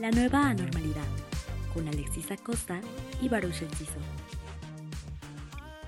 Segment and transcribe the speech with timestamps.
[0.00, 1.04] La nueva anormalidad,
[1.74, 2.80] con Alexis Acosta
[3.20, 3.98] y Baruch Enciso.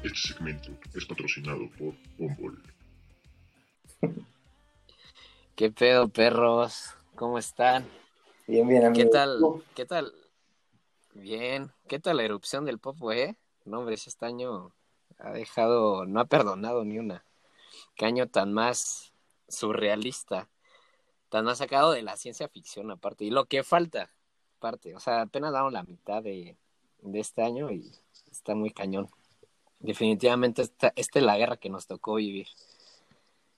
[0.04, 2.59] Este segmento es patrocinado por Bumble.
[5.56, 6.90] ¿Qué pedo, perros?
[7.14, 7.88] ¿Cómo están?
[8.46, 9.02] Bien, bien, amigo.
[9.02, 9.40] ¿Qué tal?
[9.74, 10.12] ¿Qué tal?
[11.14, 11.72] Bien.
[11.88, 13.34] ¿Qué tal la erupción del pop, eh?
[13.64, 14.74] No, hombre, este año
[15.20, 17.24] ha dejado, no ha perdonado ni una.
[17.95, 19.15] Qué año tan más
[19.48, 20.51] surrealista,
[21.32, 23.24] tan más sacado de la ciencia ficción aparte.
[23.24, 24.10] Y lo que falta,
[24.59, 26.59] aparte, o sea, apenas damos la mitad de,
[27.00, 27.90] de este año y
[28.30, 29.09] está muy cañón.
[29.80, 32.48] Definitivamente esta, esta es la guerra que nos tocó vivir.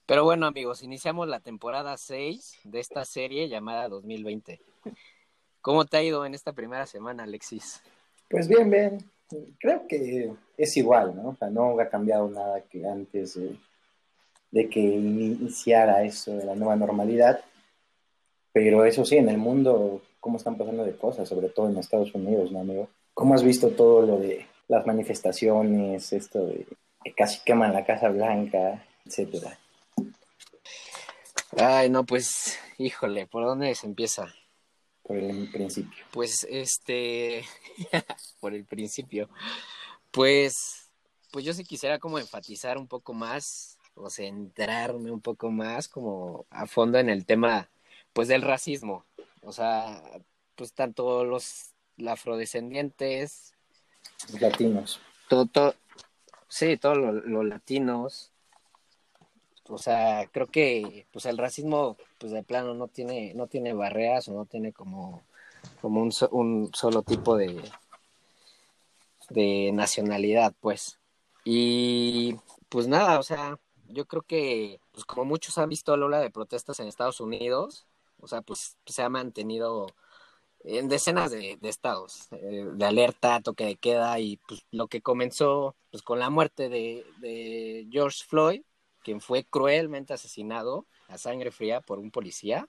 [0.05, 4.61] Pero bueno, amigos, iniciamos la temporada 6 de esta serie llamada 2020.
[5.59, 7.81] ¿Cómo te ha ido en esta primera semana, Alexis?
[8.29, 9.11] Pues bien, bien.
[9.59, 11.29] Creo que es igual, ¿no?
[11.29, 13.57] O sea, no ha cambiado nada que antes de,
[14.51, 17.43] de que iniciara eso de la nueva normalidad.
[18.55, 21.27] Pero eso sí, en el mundo, ¿cómo están pasando de cosas?
[21.27, 22.87] Sobre todo en Estados Unidos, ¿no, amigo?
[23.13, 26.65] ¿Cómo has visto todo lo de las manifestaciones, esto de
[27.03, 29.59] que casi queman la Casa Blanca, etcétera?
[31.57, 34.33] Ay, no, pues, híjole, ¿por dónde se empieza?
[35.03, 36.05] Por el principio.
[36.13, 37.43] Pues, este,
[38.39, 39.27] por el principio.
[40.11, 40.93] Pues,
[41.29, 46.45] pues yo sí quisiera como enfatizar un poco más, o centrarme un poco más como
[46.49, 47.69] a fondo en el tema,
[48.15, 49.05] pues, del racismo.
[49.43, 50.01] O sea,
[50.55, 51.73] pues tanto los
[52.07, 53.53] afrodescendientes.
[54.31, 54.99] Los latinos.
[55.29, 55.75] Todo, todo,
[56.47, 58.31] sí, todos los, latinos,
[59.67, 64.27] o sea, creo que pues el racismo pues de plano no tiene no tiene barreras
[64.27, 65.23] o no tiene como
[65.81, 67.61] como un, so, un solo tipo de
[69.29, 70.99] de nacionalidad, pues.
[71.43, 72.35] Y
[72.69, 76.29] pues nada, o sea, yo creo que pues como muchos han visto la ola de
[76.29, 77.85] protestas en Estados Unidos,
[78.19, 79.87] o sea, pues se ha mantenido
[80.65, 85.75] en decenas de, estados eh, de alerta, toque de queda y pues lo que comenzó
[85.91, 88.61] pues con la muerte de, George Floyd
[89.03, 92.67] quien fue cruelmente asesinado a sangre fría por un policía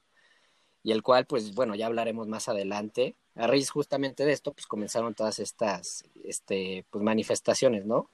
[0.83, 3.17] y el cual, pues bueno, ya hablaremos más adelante.
[3.35, 8.09] A raíz justamente de esto, pues comenzaron todas estas este, pues, manifestaciones, ¿no?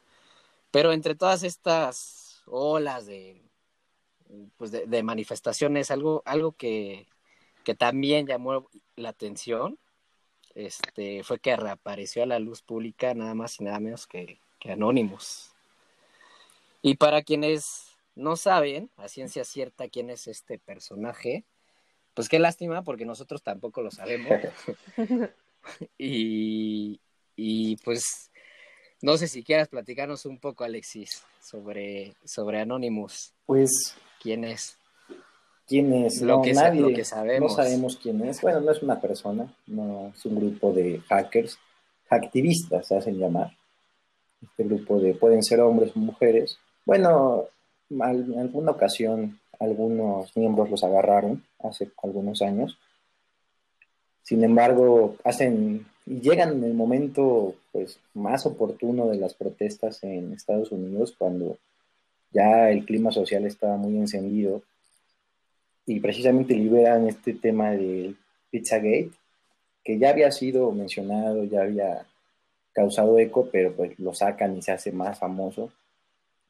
[0.71, 3.43] Pero entre todas estas olas de,
[4.57, 7.09] pues, de manifestaciones, algo, algo que,
[7.65, 9.79] que también llamó la atención
[10.55, 14.73] este, fue que reapareció a la luz pública nada más y nada menos que, que
[14.73, 15.51] Anonymous.
[16.83, 21.45] Y para quienes no saben a ciencia cierta quién es este personaje,
[22.15, 24.31] pues qué lástima porque nosotros tampoco lo sabemos.
[25.99, 27.01] y,
[27.37, 28.31] y pues
[29.01, 33.35] no sé si quieras platicarnos un poco, Alexis, sobre, sobre Anonymous.
[33.47, 33.97] Pues.
[34.21, 34.79] ¿Quién es?
[35.73, 36.21] ¿Quién es?
[36.21, 37.51] Lo, no, que, nadie, lo que sabemos.
[37.51, 38.43] No sabemos quién es.
[38.43, 41.59] Bueno, no es una persona, no es un grupo de hackers,
[42.11, 43.57] activistas se hacen llamar.
[44.43, 46.59] Este grupo de pueden ser hombres o mujeres.
[46.85, 47.47] Bueno,
[47.89, 52.77] en alguna ocasión algunos miembros los agarraron hace algunos años.
[54.25, 60.35] Sin embargo, hacen y llegan en el momento pues más oportuno de las protestas en
[60.35, 61.57] Estados Unidos cuando
[62.31, 64.61] ya el clima social estaba muy encendido
[65.87, 68.17] y precisamente liberan este tema del
[68.51, 69.11] Pizzagate
[69.85, 72.07] que ya había sido mencionado, ya había
[72.73, 75.73] causado eco, pero pues lo sacan y se hace más famoso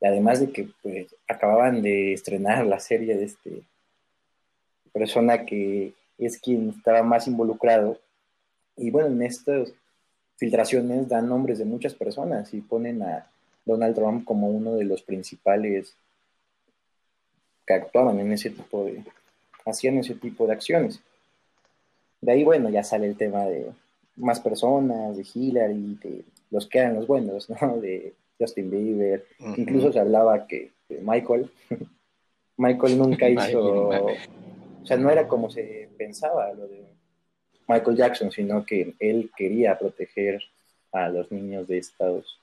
[0.03, 3.63] y además de que pues, acababan de estrenar la serie de este
[4.93, 7.99] persona que es quien estaba más involucrado.
[8.77, 9.73] Y bueno, en estas
[10.37, 13.27] filtraciones dan nombres de muchas personas y ponen a
[13.65, 15.95] Donald Trump como uno de los principales
[17.65, 19.05] que actuaban en ese tipo de,
[19.65, 21.01] hacían ese tipo de acciones.
[22.21, 23.71] De ahí, bueno, ya sale el tema de
[24.17, 27.77] más personas, de Hillary, de los que eran los buenos, ¿no?
[27.81, 29.59] De Justin Bieber, uh -huh.
[29.59, 30.71] incluso se hablaba que,
[31.01, 31.51] Michael,
[32.57, 36.85] Michael nunca hizo, o sea, no era como se pensaba lo de
[37.69, 40.41] Michael Jackson, sino que él quería proteger
[40.93, 42.39] a los niños de estados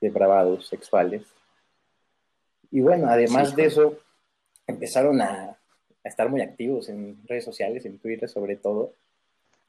[0.00, 1.22] depravados sexuales.
[2.70, 3.98] Y bueno, además sí, de eso,
[4.66, 5.56] empezaron a,
[6.04, 8.92] estar muy activos en redes sociales, en Twitter sobre todo.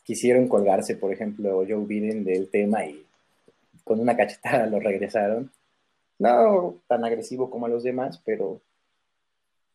[0.04, 3.06] Quisieron colgarse, por ejemplo, Joe Biden del tema y
[3.84, 5.52] con una cachetada lo regresaron.
[6.20, 8.62] No tan agresivo como a los demás, pero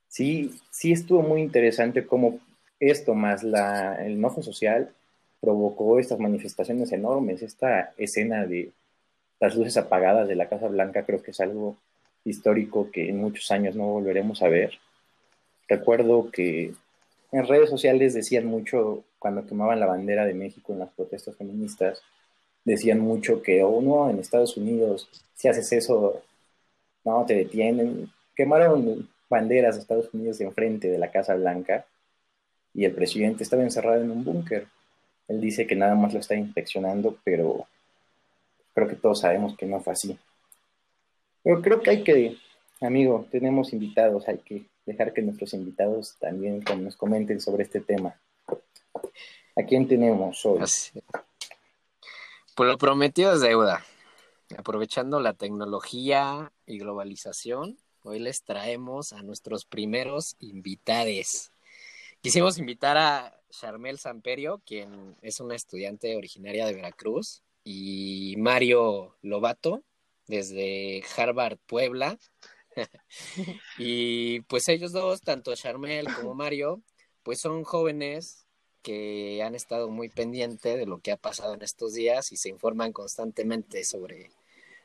[0.09, 2.39] sí, sí estuvo muy interesante cómo
[2.81, 4.93] esto más la, el enojo social
[5.41, 7.43] provocó estas manifestaciones enormes.
[7.43, 8.73] Esta escena de
[9.41, 11.77] las luces apagadas de la Casa Blanca creo que es algo
[12.25, 14.79] histórico que en muchos años no volveremos a ver.
[15.69, 16.73] Recuerdo que
[17.31, 22.03] en redes sociales decían mucho cuando quemaban la bandera de México en las protestas feministas,
[22.65, 26.23] decían mucho que, oh no, en Estados Unidos, si haces eso,
[27.05, 28.11] no, te detienen.
[28.35, 31.85] Quemaron banderas de Estados Unidos enfrente de la Casa Blanca
[32.73, 34.67] y el presidente estaba encerrado en un búnker.
[35.29, 37.67] Él dice que nada más lo está inspeccionando, pero
[38.75, 40.19] creo que todos sabemos que no fue así.
[41.43, 42.37] Pero creo que hay que,
[42.81, 48.19] amigo, tenemos invitados, hay que dejar que nuestros invitados también nos comenten sobre este tema.
[49.55, 50.59] ¿A quién tenemos hoy?
[50.59, 50.93] Pues
[52.71, 53.85] lo prometido es deuda.
[54.57, 61.53] Aprovechando la tecnología y globalización, hoy les traemos a nuestros primeros invitados.
[62.23, 69.83] Quisimos invitar a Charmel Samperio, quien es una estudiante originaria de Veracruz, y Mario Lobato,
[70.27, 72.19] desde Harvard, Puebla.
[73.79, 76.83] y pues ellos dos, tanto Charmel como Mario,
[77.23, 78.47] pues son jóvenes
[78.83, 82.49] que han estado muy pendientes de lo que ha pasado en estos días y se
[82.49, 84.31] informan constantemente sobre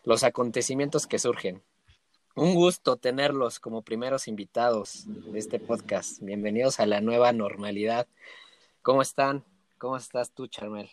[0.03, 1.61] los acontecimientos que surgen.
[2.35, 6.19] Un gusto tenerlos como primeros invitados de este podcast.
[6.21, 8.07] Bienvenidos a la nueva normalidad.
[8.81, 9.43] ¿Cómo están?
[9.77, 10.89] ¿Cómo estás tú, Charmel?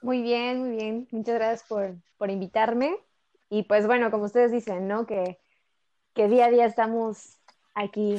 [0.00, 1.08] Muy bien, muy bien.
[1.10, 2.96] Muchas gracias por, por invitarme.
[3.50, 5.06] Y pues bueno, como ustedes dicen, ¿no?
[5.06, 5.38] Que,
[6.14, 7.38] que día a día estamos
[7.74, 8.16] aquí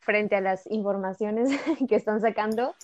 [0.00, 1.50] frente a las informaciones
[1.88, 2.74] que están sacando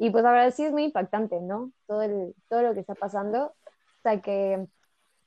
[0.00, 1.72] y pues la verdad sí es muy impactante, ¿no?
[1.86, 3.48] Todo, el, todo lo que está pasando.
[3.48, 4.66] O sea, que,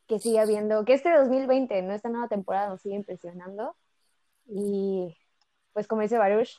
[0.07, 1.93] que sigue habiendo, que este 2020, ¿no?
[1.93, 3.75] Esta nueva temporada nos sigue impresionando.
[4.47, 5.15] Y
[5.73, 6.49] pues como dice Baruch,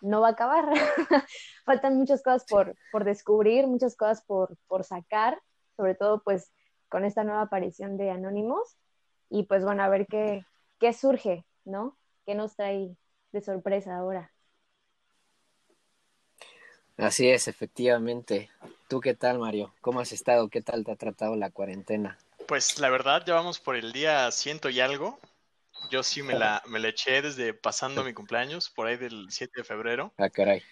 [0.00, 0.66] no va a acabar.
[1.64, 5.42] Faltan muchas cosas por, por descubrir, muchas cosas por, por sacar,
[5.76, 6.52] sobre todo pues
[6.88, 8.76] con esta nueva aparición de Anónimos.
[9.30, 10.44] Y pues bueno, a ver qué,
[10.78, 11.98] qué surge, ¿no?
[12.26, 12.96] ¿Qué nos trae
[13.32, 14.32] de sorpresa ahora?
[16.96, 18.50] Así es, efectivamente.
[18.88, 19.74] ¿Tú qué tal, Mario?
[19.80, 20.48] ¿Cómo has estado?
[20.48, 22.18] ¿Qué tal te ha tratado la cuarentena?
[22.46, 25.18] Pues la verdad, ya vamos por el día ciento y algo.
[25.90, 29.52] Yo sí me la, me la eché desde pasando mi cumpleaños, por ahí del 7
[29.56, 30.14] de febrero.
[30.18, 30.62] Ah, caray.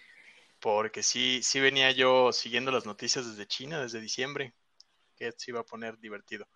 [0.59, 4.53] Porque sí, sí venía yo siguiendo las noticias desde China, desde diciembre,
[5.17, 6.47] que se iba a poner divertido.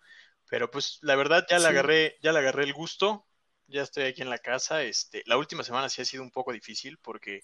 [0.48, 3.26] Pero pues la verdad ya le agarré, ya le agarré el gusto.
[3.68, 4.82] Ya estoy aquí en la casa.
[4.82, 7.42] Este, la última semana sí ha sido un poco difícil porque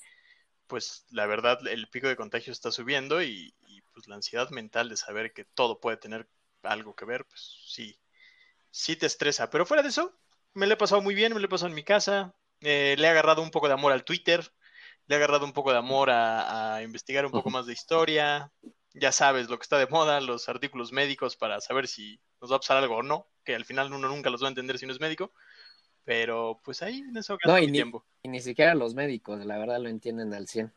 [0.67, 3.55] pues la verdad el pico de contagio está subiendo y,
[3.93, 6.29] pues la ansiedad mental de saber que todo puede tener
[6.63, 7.97] algo que ver, pues sí,
[8.71, 9.51] sí te estresa.
[9.51, 10.19] Pero fuera de eso,
[10.53, 13.07] me lo he pasado muy bien, me lo he pasado en mi casa, eh, le
[13.07, 14.53] he agarrado un poco de amor al Twitter,
[15.07, 18.51] le he agarrado un poco de amor a, investigar un poco más de historia,
[18.95, 22.57] ya sabes lo que está de moda, los artículos médicos para saber si nos va
[22.57, 24.87] a pasar algo o no, que al final uno nunca los va a entender si
[24.87, 25.33] no es médico.
[26.05, 28.05] Pero pues ahí en eso no, y ni, tiempo.
[28.23, 30.73] Y ni siquiera los médicos, la verdad, lo entienden al 100.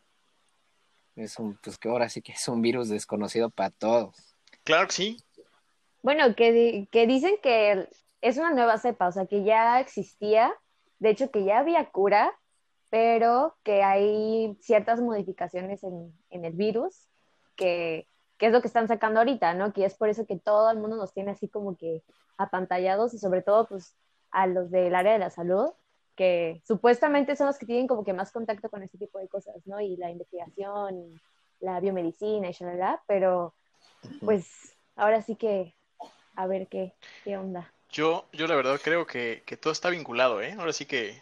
[1.15, 4.15] Es un, pues que ahora sí que es un virus desconocido para todos.
[4.63, 5.17] Claro que sí.
[6.01, 7.89] Bueno, que, que dicen que
[8.21, 10.53] es una nueva cepa, o sea, que ya existía,
[10.99, 12.33] de hecho que ya había cura,
[12.89, 17.09] pero que hay ciertas modificaciones en, en el virus
[17.55, 18.07] que,
[18.37, 19.73] que, es lo que están sacando ahorita, ¿no?
[19.73, 22.03] Que es por eso que todo el mundo nos tiene así como que
[22.37, 23.95] apantallados y sobre todo pues
[24.31, 25.71] a los del área de la salud,
[26.15, 29.55] que supuestamente son los que tienen como que más contacto con este tipo de cosas,
[29.65, 29.79] ¿no?
[29.79, 31.21] Y la investigación,
[31.59, 33.53] la biomedicina y shalala, pero
[34.21, 35.75] pues ahora sí que
[36.35, 37.71] a ver qué, qué onda.
[37.91, 40.55] Yo, yo la verdad creo que, que, todo está vinculado, ¿eh?
[40.57, 41.21] Ahora sí que,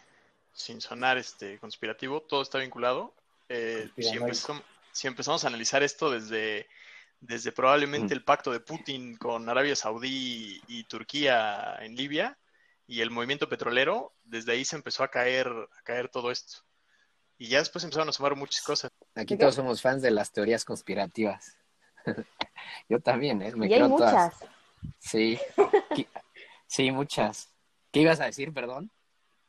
[0.52, 3.14] sin sonar este conspirativo, todo está vinculado.
[3.48, 6.66] Eh, si, empezamos, si, empezamos, a analizar esto desde,
[7.20, 12.36] desde probablemente el pacto de Putin con Arabia Saudí y Turquía en Libia,
[12.86, 16.58] y el movimiento petrolero, desde ahí se empezó a caer, a caer todo esto.
[17.38, 18.90] Y ya después empezaron a sumar muchas cosas.
[19.14, 21.56] Aquí todos somos fans de las teorías conspirativas.
[22.88, 23.54] Yo también, ¿eh?
[23.54, 24.34] Me y hay muchas.
[24.98, 25.38] Sí,
[26.66, 27.52] sí, muchas.
[27.90, 28.90] ¿Qué ibas a decir, perdón?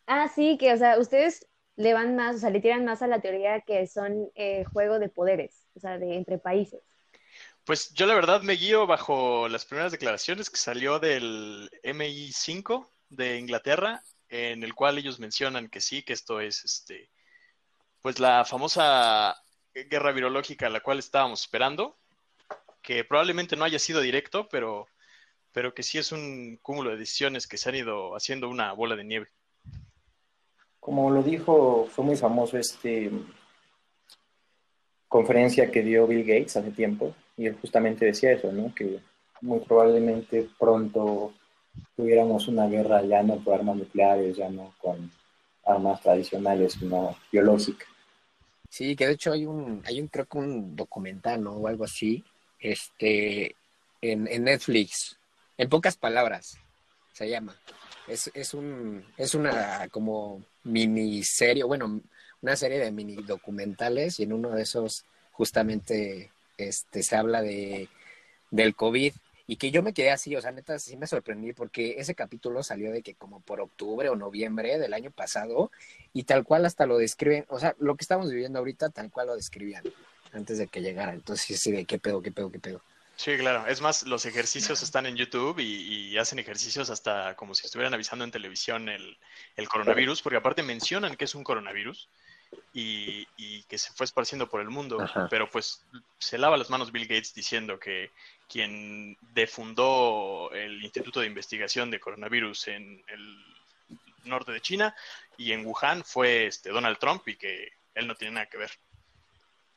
[0.07, 3.07] Ah, sí, que, o sea, ustedes le van más, o sea, le tiran más a
[3.07, 6.81] la teoría que son eh, juego de poderes, o sea, de entre países.
[7.63, 13.37] Pues yo la verdad me guío bajo las primeras declaraciones que salió del MI5, de
[13.37, 17.09] Inglaterra, en el cual ellos mencionan que sí, que esto es este,
[18.01, 19.35] pues la famosa
[19.73, 21.97] guerra virológica a la cual estábamos esperando,
[22.81, 24.87] que probablemente no haya sido directo, pero,
[25.51, 28.95] pero que sí es un cúmulo de decisiones que se han ido haciendo una bola
[28.95, 29.27] de nieve.
[30.79, 33.11] Como lo dijo, fue muy famoso este
[35.07, 38.73] conferencia que dio Bill Gates hace tiempo, y él justamente decía eso, ¿no?
[38.73, 38.99] Que
[39.41, 41.33] muy probablemente pronto
[41.95, 45.11] tuviéramos una guerra ya no por armas nucleares, ya no con
[45.65, 47.87] armas tradicionales, sino biológicas.
[48.69, 51.53] Sí, que de hecho hay un, hay un, creo que un documental, ¿no?
[51.53, 52.23] O algo así,
[52.59, 53.55] este,
[54.01, 55.17] en, en Netflix,
[55.57, 56.57] en pocas palabras,
[57.13, 57.55] se llama.
[58.07, 62.01] Es, es un, es una como miniserie, bueno,
[62.41, 67.89] una serie de mini documentales y en uno de esos justamente este, se habla de,
[68.51, 69.13] del COVID
[69.47, 72.63] y que yo me quedé así, o sea, neta, sí me sorprendí porque ese capítulo
[72.63, 75.71] salió de que como por octubre o noviembre del año pasado
[76.13, 79.27] y tal cual hasta lo describen, o sea, lo que estamos viviendo ahorita tal cual
[79.27, 79.83] lo describían
[80.33, 81.13] antes de que llegara.
[81.13, 82.81] Entonces, sí, de qué pedo, qué pedo, qué pedo.
[83.15, 83.65] Sí, claro.
[83.65, 88.25] Es más, los ejercicios están en YouTube y, hacen ejercicios hasta como si estuvieran avisando
[88.25, 89.17] en televisión el,
[89.55, 92.09] el coronavirus, porque aparte mencionan que es un coronavirus
[92.73, 93.25] y,
[93.63, 94.97] que se fue esparciendo por el mundo,
[95.29, 95.83] pero pues
[96.19, 98.11] se lava las manos Bill Gates diciendo que
[98.47, 103.45] quien defundó el Instituto de Investigación de Coronavirus en el
[104.23, 104.95] norte de China
[105.37, 108.71] y en Wuhan fue este Donald Trump y que él no tiene nada que ver.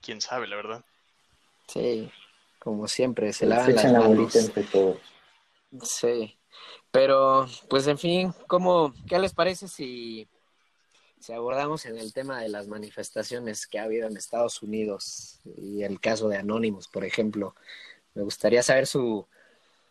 [0.00, 0.84] Quién sabe, la verdad.
[1.68, 2.10] Sí,
[2.58, 4.36] como siempre, se lavan las manos.
[4.36, 4.98] entre todos.
[5.82, 6.36] Sí,
[6.90, 10.28] pero pues en fin, ¿cómo, ¿qué les parece si,
[11.20, 15.82] si abordamos en el tema de las manifestaciones que ha habido en Estados Unidos y
[15.84, 17.54] el caso de Anonymous, por ejemplo?
[18.14, 19.26] Me gustaría saber su,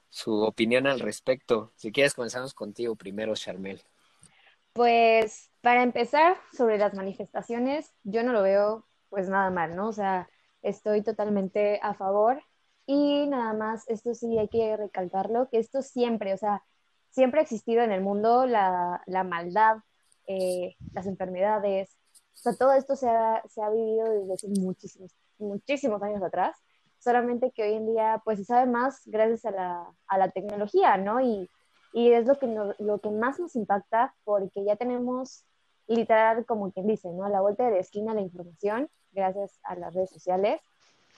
[0.10, 1.72] su opinión al respecto.
[1.76, 3.82] Si quieres, comenzamos contigo primero, Charmel.
[4.74, 9.90] Pues para empezar, sobre las manifestaciones, yo no lo veo pues nada mal, ¿no?
[9.90, 10.30] O sea,
[10.62, 12.42] estoy totalmente a favor
[12.86, 16.64] y nada más, esto sí hay que recalcarlo, que esto siempre, o sea,
[17.10, 19.78] siempre ha existido en el mundo la, la maldad,
[20.28, 21.96] eh, las enfermedades,
[22.34, 26.56] o sea, todo esto se ha, se ha vivido desde muchísimos, muchísimos años atrás,
[27.00, 30.98] solamente que hoy en día pues se sabe más gracias a la, a la tecnología,
[30.98, 31.22] ¿no?
[31.22, 31.50] Y,
[31.94, 32.48] y es lo que,
[32.80, 35.46] lo que más nos impacta porque ya tenemos
[35.88, 37.26] literal, como quien dice, ¿no?
[37.26, 40.62] A la vuelta de la esquina la información gracias a las redes sociales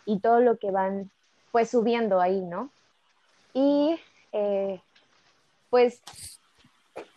[0.05, 1.11] y todo lo que van
[1.51, 2.71] pues subiendo ahí, ¿no?
[3.53, 3.99] Y
[4.31, 4.81] eh,
[5.69, 6.01] pues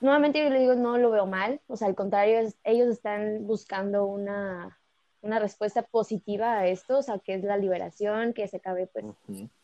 [0.00, 4.04] nuevamente yo le digo, no lo veo mal, o sea, al contrario, ellos están buscando
[4.04, 4.76] una,
[5.24, 9.04] una, respuesta positiva a esto, o sea, que es la liberación, que se acabe pues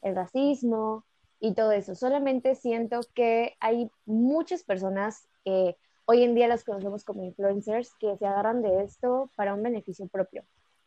[0.03, 1.05] el racismo
[1.39, 1.95] y todo eso.
[1.95, 8.17] Solamente siento que hay muchas personas que hoy en día las conocemos como influencers que
[8.17, 10.45] se agarran de esto para un beneficio propio,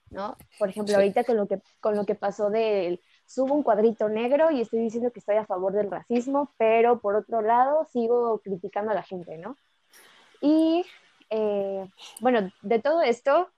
[0.09, 0.35] ¿no?
[0.59, 4.51] Por ejemplo, ahorita con lo que, con lo que pasó del subo un cuadrito negro
[4.51, 8.91] y estoy diciendo que estoy a favor del racismo, pero por otro lado sigo criticando
[8.91, 9.55] a la gente, ¿no?
[10.41, 10.85] Y
[11.29, 11.89] eh,
[12.19, 13.49] bueno, de todo esto,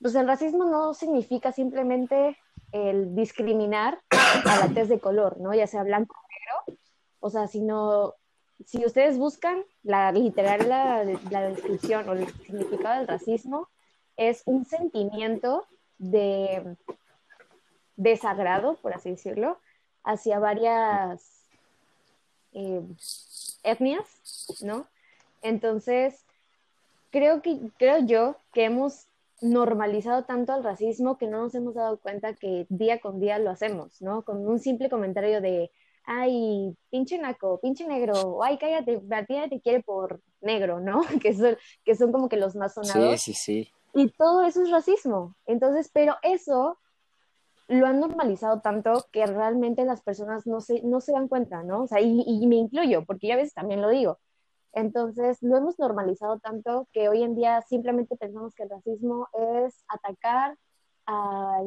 [0.00, 2.36] pues el racismo no significa simplemente
[2.72, 5.54] el discriminar a la tez de color, ¿no?
[5.54, 6.80] Ya sea blanco o negro,
[7.20, 8.14] o sea, sino
[8.64, 13.68] si ustedes buscan la literal la, la descripción o el significado del racismo,
[14.16, 15.66] es un sentimiento
[15.98, 16.76] de
[17.96, 19.58] desagrado, por así decirlo,
[20.04, 21.44] hacia varias
[22.52, 22.82] eh,
[23.62, 24.06] etnias,
[24.62, 24.86] ¿no?
[25.42, 26.24] Entonces,
[27.10, 29.06] creo que, creo yo que hemos
[29.40, 33.50] normalizado tanto el racismo que no nos hemos dado cuenta que día con día lo
[33.50, 34.22] hacemos, ¿no?
[34.22, 35.70] Con un simple comentario de,
[36.04, 41.00] ay, pinche naco, pinche negro, o ay, cállate, a ti te quiere por negro, ¿no?
[41.22, 43.20] Que son, que son como que los más sonados.
[43.20, 43.72] Sí, sí, sí.
[43.94, 45.34] Y todo eso es racismo.
[45.46, 46.78] Entonces, pero eso
[47.68, 51.82] lo han normalizado tanto que realmente las personas no se, no se dan cuenta, ¿no?
[51.82, 54.18] O sea, y, y me incluyo, porque yo a veces también lo digo.
[54.72, 59.28] Entonces, lo hemos normalizado tanto que hoy en día simplemente pensamos que el racismo
[59.66, 60.56] es atacar
[61.06, 61.62] a,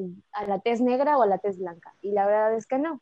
[0.47, 1.93] la tez negra o a la tez blanca.
[2.01, 3.01] Y la verdad es que no.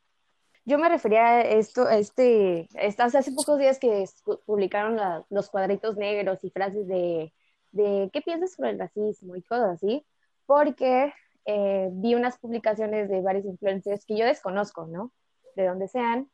[0.65, 4.05] Yo me refería a esto, a este, hace pocos días que
[4.45, 7.33] publicaron los cuadritos negros y frases de,
[7.71, 10.05] de qué piensas sobre el racismo y cosas así,
[10.45, 11.13] porque
[11.45, 15.11] eh, vi unas publicaciones de varios influencers que yo desconozco, ¿no?
[15.55, 16.29] De dónde sean.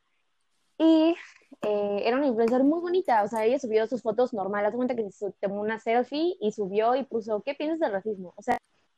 [0.77, 1.15] Y
[1.61, 4.95] eh, era una influencer muy bonita, o sea, ella subió sus fotos normales, hace cuenta
[4.95, 8.33] que se tomó una selfie y subió y puso, ¿qué piensas del racismo?
[8.35, 8.57] O sea,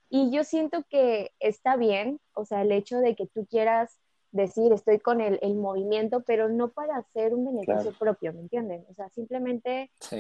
[0.10, 4.00] y yo siento que está bien, o sea, el hecho de que tú quieras
[4.32, 8.86] decir, estoy con el, el movimiento, pero no para hacer un beneficio propio, ¿me entienden?
[8.90, 10.18] O sea, simplemente sí.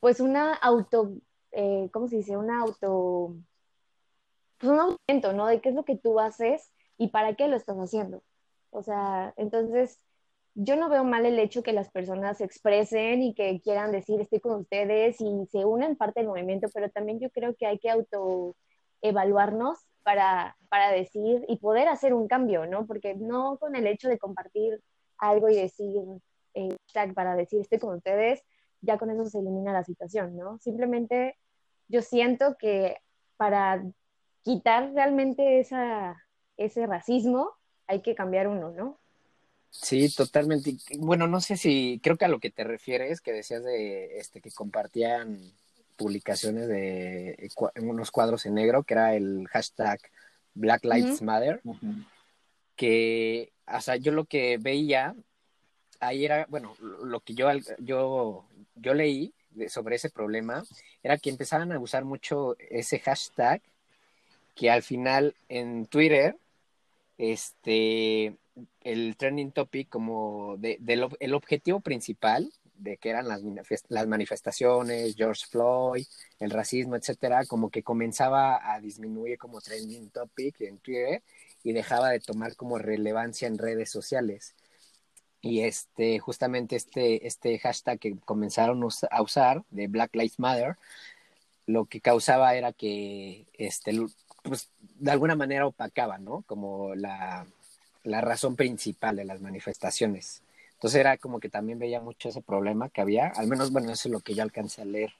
[0.00, 1.12] pues una auto,
[1.52, 2.36] eh, ¿cómo se dice?
[2.36, 3.36] Una auto
[4.58, 5.46] pues un aumento, ¿no?
[5.46, 8.22] De qué es lo que tú haces y para qué lo estás haciendo.
[8.70, 10.00] O sea, entonces
[10.58, 14.20] yo no veo mal el hecho que las personas se expresen y que quieran decir
[14.20, 17.78] estoy con ustedes y se unen parte del movimiento, pero también yo creo que hay
[17.78, 22.86] que autoevaluarnos para, para decir y poder hacer un cambio, ¿no?
[22.86, 24.80] Porque no con el hecho de compartir
[25.18, 26.02] algo y decir
[26.54, 26.76] eh,
[27.14, 28.42] para decir estoy con ustedes,
[28.80, 30.58] ya con eso se elimina la situación, ¿no?
[30.60, 31.36] Simplemente
[31.88, 32.96] yo siento que
[33.36, 33.84] para
[34.42, 36.16] quitar realmente esa,
[36.56, 37.50] ese racismo,
[37.86, 38.98] hay que cambiar uno, ¿no?
[39.82, 40.74] Sí, totalmente.
[40.98, 44.40] Bueno, no sé si, creo que a lo que te refieres, que decías de este
[44.40, 45.38] que compartían
[45.96, 50.00] publicaciones de unos cuadros en negro, que era el hashtag
[50.54, 51.60] Black Lives Matter,
[52.74, 55.14] que, o sea, yo lo que veía
[56.00, 59.32] ahí era, bueno, lo que yo, yo, yo leí
[59.68, 60.64] sobre ese problema
[61.02, 63.62] era que empezaban a usar mucho ese hashtag
[64.54, 66.36] que al final en Twitter,
[67.18, 68.36] este,
[68.82, 70.78] el trending topic como de,
[71.20, 73.42] el objetivo principal de que eran las,
[73.88, 76.06] las manifestaciones, George Floyd,
[76.38, 81.22] el racismo, etcétera, como que comenzaba a disminuir como trending topic en Twitter
[81.62, 84.54] y dejaba de tomar como relevancia en redes sociales.
[85.40, 90.76] Y este, justamente este, este hashtag que comenzaron a usar de Black Lives Matter,
[91.66, 93.92] lo que causaba era que este,
[94.42, 96.42] pues, de alguna manera opacaba, ¿no?
[96.46, 97.46] Como la,
[98.06, 100.42] la razón principal de las manifestaciones.
[100.74, 104.08] Entonces era como que también veía mucho ese problema que había, al menos, bueno, eso
[104.08, 105.12] es lo que yo alcancé a leer.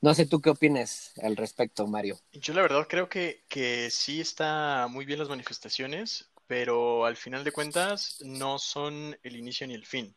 [0.00, 2.18] No sé tú qué opinas al respecto, Mario.
[2.32, 7.44] Yo la verdad creo que, que sí está muy bien las manifestaciones, pero al final
[7.44, 10.14] de cuentas no son el inicio ni el fin.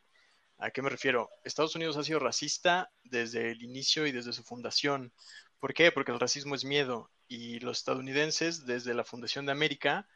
[0.57, 1.29] ¿A qué me refiero?
[1.43, 5.13] Estados Unidos ha sido racista desde el inicio y desde su fundación.
[5.59, 5.91] ¿Por qué?
[5.91, 10.07] Porque el racismo es miedo y los estadounidenses desde la fundación de América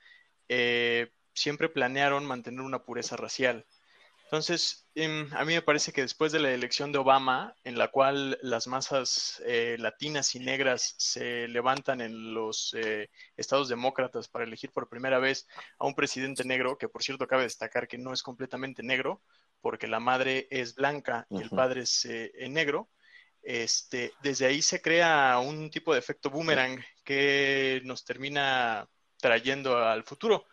[0.49, 3.65] eh, siempre planearon mantener una pureza racial.
[4.31, 7.89] Entonces, em, a mí me parece que después de la elección de Obama, en la
[7.89, 14.45] cual las masas eh, latinas y negras se levantan en los eh, estados demócratas para
[14.45, 15.47] elegir por primera vez
[15.79, 19.21] a un presidente negro, que por cierto cabe destacar que no es completamente negro,
[19.59, 22.89] porque la madre es blanca y el padre es eh, negro,
[23.41, 30.03] este, desde ahí se crea un tipo de efecto boomerang que nos termina trayendo al
[30.03, 30.45] futuro.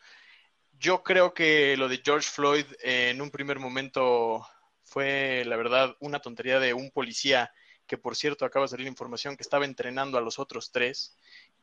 [0.79, 4.47] Yo creo que lo de George Floyd en un primer momento
[4.85, 7.53] fue, la verdad, una tontería de un policía
[7.87, 11.17] que, por cierto, acaba de salir información que estaba entrenando a los otros tres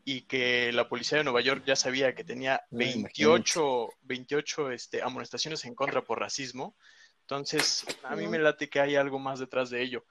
[0.03, 5.65] y que la policía de Nueva York ya sabía que tenía 28, 28 este, amonestaciones
[5.65, 6.75] en contra por racismo.
[7.21, 10.05] Entonces, a mí me late que hay algo más detrás de ello.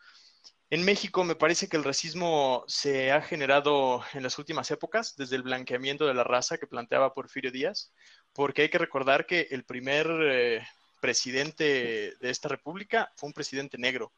[0.74, 5.36] En México me parece que el racismo se ha generado en las últimas épocas, desde
[5.36, 7.92] el blanqueamiento de la raza que planteaba Porfirio Díaz,
[8.32, 10.66] porque hay que recordar que el primer eh,
[11.00, 14.12] presidente de esta república fue un presidente negro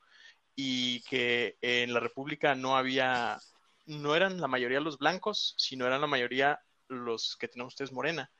[0.54, 3.38] y que en la república no había,
[3.84, 8.30] no eran la mayoría los blancos, sino eran la mayoría los que tenemos ustedes morena.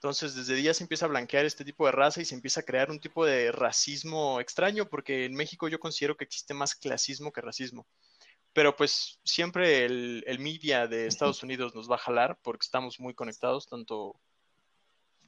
[0.00, 2.62] Entonces, desde Díaz se empieza a blanquear este tipo de raza y se empieza a
[2.62, 7.30] crear un tipo de racismo extraño, porque en México yo considero que existe más clasismo
[7.32, 7.86] que racismo.
[8.54, 12.98] Pero pues siempre el, el media de Estados Unidos nos va a jalar porque estamos
[12.98, 14.18] muy conectados, tanto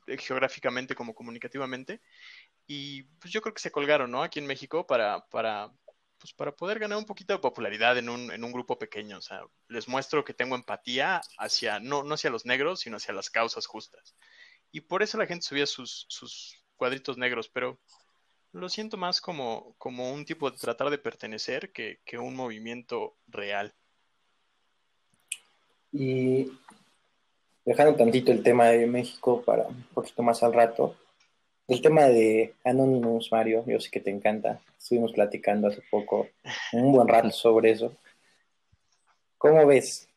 [0.06, 2.00] geográficamente como comunicativamente.
[2.66, 4.22] Y pues yo creo que se colgaron, ¿no?
[4.22, 5.70] Aquí en México para, para,
[6.18, 9.18] pues para poder ganar un poquito de popularidad en un, en un grupo pequeño.
[9.18, 13.12] O sea, les muestro que tengo empatía hacia, no, no hacia los negros, sino hacia
[13.12, 14.16] las causas justas.
[14.72, 17.78] Y por eso la gente subía sus, sus cuadritos negros, pero
[18.52, 23.16] lo siento más como, como un tipo de tratar de pertenecer que, que un movimiento
[23.28, 23.74] real.
[25.92, 26.50] Y
[27.64, 30.96] dejando tantito el tema de México para un poquito más al rato,
[31.68, 34.61] el tema de Anonymous, Mario, yo sé que te encanta.
[34.78, 36.28] Estuvimos platicando hace poco
[36.72, 37.94] un buen rato sobre eso.
[39.38, 40.08] ¿Cómo ves?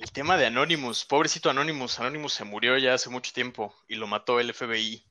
[0.00, 4.06] El tema de Anonymous, pobrecito Anonymous, Anonymous se murió ya hace mucho tiempo y lo
[4.06, 5.04] mató el FBI.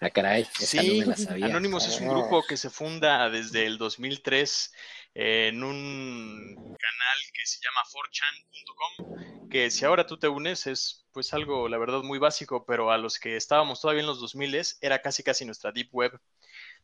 [0.00, 1.04] Ah, caray, sí,
[1.42, 4.72] Anonymous es un grupo que se funda desde el 2003
[5.14, 11.34] en un canal que se llama 4chan.com, que si ahora tú te unes es pues
[11.34, 15.02] algo, la verdad, muy básico, pero a los que estábamos todavía en los 2000 era
[15.02, 16.18] casi casi nuestra deep web.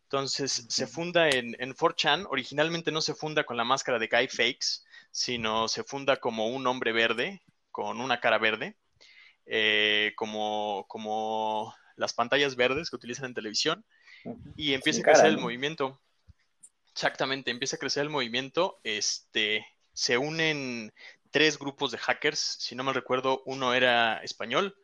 [0.03, 4.29] Entonces se funda en, en 4chan, originalmente no se funda con la máscara de Guy
[4.29, 8.77] Fakes, sino se funda como un hombre verde, con una cara verde,
[9.47, 13.85] eh, como, como las pantallas verdes que utilizan en televisión,
[14.57, 16.01] y empieza a crecer el movimiento.
[16.93, 18.81] Exactamente, empieza a crecer el movimiento.
[18.85, 20.93] Este, se unen
[21.31, 24.77] tres grupos de hackers, si no me recuerdo, uno era español,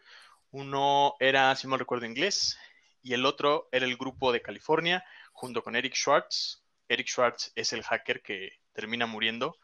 [0.50, 2.58] uno era, si no me recuerdo, inglés,
[3.02, 6.64] y el otro era el grupo de California, junto con Eric Schwartz.
[6.88, 9.56] Eric Schwartz es el hacker que termina muriendo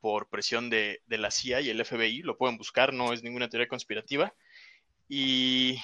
[0.00, 2.22] por presión de, de la CIA y el FBI.
[2.22, 4.34] Lo pueden buscar, no es ninguna teoría conspirativa.
[5.08, 5.78] Y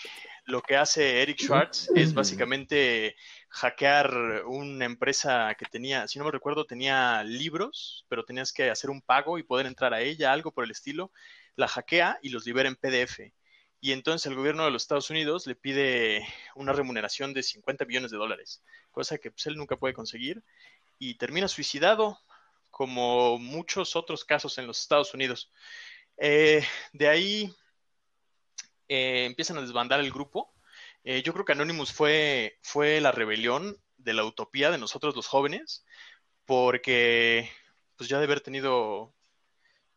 [0.45, 3.15] lo que hace Eric Schwartz es básicamente
[3.49, 8.91] hackear una empresa que tenía, si no me recuerdo, tenía libros, pero tenías que hacer
[8.91, 11.13] un pago y poder entrar a ella, algo por el estilo.
[11.55, 13.33] La hackea y los libera en PDF.
[13.81, 18.11] Y entonces el gobierno de los Estados Unidos le pide una remuneración de 50 millones
[18.11, 20.43] de dólares, cosa que pues, él nunca puede conseguir.
[20.99, 22.19] Y termina suicidado,
[22.73, 25.53] como muchos otros casos en los Estados Unidos.
[26.17, 27.55] Eh, de ahí
[28.89, 30.53] eh, empiezan a desbandar el grupo
[31.05, 35.27] eh, yo creo que Anonymous fue, fue la rebelión de la utopía de nosotros los
[35.27, 35.85] jóvenes,
[36.45, 37.51] porque
[37.97, 39.15] pues ya de haber tenido,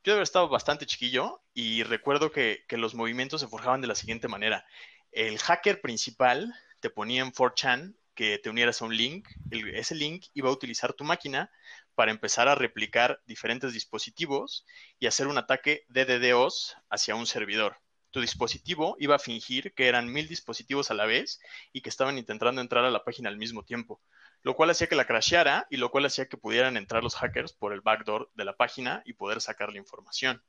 [0.03, 3.95] yo de haber estado bastante chiquillo y recuerdo que, los movimientos se forjaban de la
[3.95, 4.65] siguiente manera.
[5.11, 9.27] El hacker principal te ponía en 4chan que te unieras a un link,
[9.73, 11.51] ese link iba a utilizar tu máquina
[11.95, 14.65] para empezar a replicar diferentes dispositivos
[14.99, 17.77] y hacer un ataque de DDoS hacia un servidor
[18.15, 21.41] tu dispositivo iba a fingir que eran mil dispositivos a la vez
[21.73, 24.01] y que estaban intentando entrar a la página al mismo tiempo,
[24.41, 27.51] lo cual hacía que la crasheara y lo cual hacía que pudieran entrar los hackers
[27.51, 30.41] por el backdoor de la página y poder sacar la información.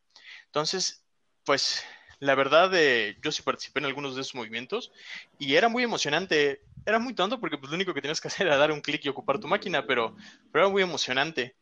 [0.45, 1.05] Entonces,
[1.43, 1.83] pues
[2.21, 4.93] la verdad, eh, yo sí participé en algunos de esos movimientos
[5.37, 6.63] y era muy emocionante.
[6.87, 9.05] Era muy tonto porque pues, lo único que tenías que hacer era dar un clic
[9.05, 10.17] y ocupar tu máquina, pero,
[10.51, 11.57] pero era muy emocionante.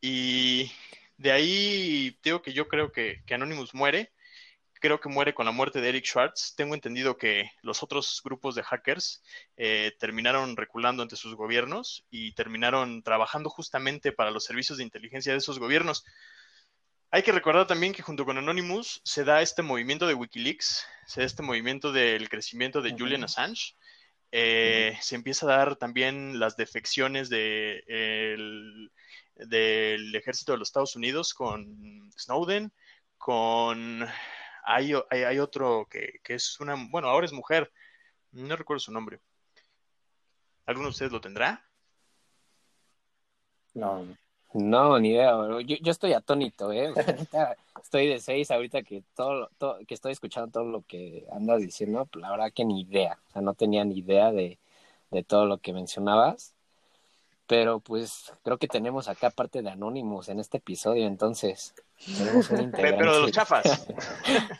[0.00, 0.70] Y
[1.16, 4.12] de ahí digo que yo creo que, que Anonymous muere
[4.80, 6.54] creo que muere con la muerte de Eric Schwartz.
[6.54, 9.22] Tengo entendido que los otros grupos de hackers
[9.56, 15.32] eh, terminaron reculando ante sus gobiernos y terminaron trabajando justamente para los servicios de inteligencia
[15.32, 16.04] de esos gobiernos.
[17.10, 21.20] Hay que recordar también que junto con Anonymous se da este movimiento de Wikileaks, se
[21.20, 23.74] da este movimiento del crecimiento de Julian Assange.
[24.32, 27.84] Eh, se empieza a dar también las defecciones de,
[29.34, 32.72] del ejército de los Estados Unidos con Snowden,
[33.18, 34.06] con
[34.64, 37.72] hay, hay, otro que, es una, bueno, ahora es mujer,
[38.32, 39.20] no recuerdo su nombre.
[40.66, 41.64] ¿Alguno de ustedes lo tendrá?
[43.74, 44.16] No.
[44.56, 45.32] No, ni idea.
[45.60, 46.92] Yo, yo estoy atónito, ¿eh?
[47.82, 52.06] estoy de seis ahorita que todo, todo, que estoy escuchando todo lo que andas diciendo,
[52.06, 53.18] pues, la verdad que ni idea.
[53.28, 54.58] O sea, no tenía ni idea de,
[55.10, 56.54] de todo lo que mencionabas.
[57.46, 61.74] Pero pues creo que tenemos acá parte de Anonymous en este episodio, entonces
[62.18, 63.86] tenemos un Pero de los chafas.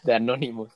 [0.05, 0.71] de Anonymous.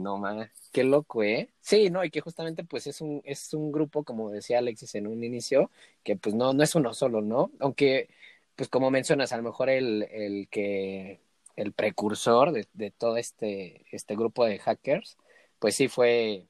[0.00, 1.50] No más, qué loco, ¿eh?
[1.60, 5.06] Sí, no, y que justamente pues es un, es un grupo, como decía Alexis en
[5.06, 5.70] un inicio,
[6.04, 7.52] que pues no, no es uno solo, ¿no?
[7.60, 8.08] Aunque,
[8.56, 11.20] pues como mencionas, a lo mejor el, el que,
[11.56, 15.16] el precursor de, de todo este, este grupo de hackers,
[15.58, 16.46] pues sí fue,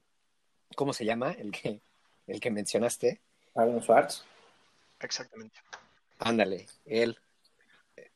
[0.75, 1.31] ¿cómo se llama?
[1.33, 1.81] El que
[2.31, 3.21] el que mencionaste.
[3.55, 4.23] Aaron Schwartz.
[4.99, 5.59] Exactamente.
[6.19, 7.17] Ándale, él.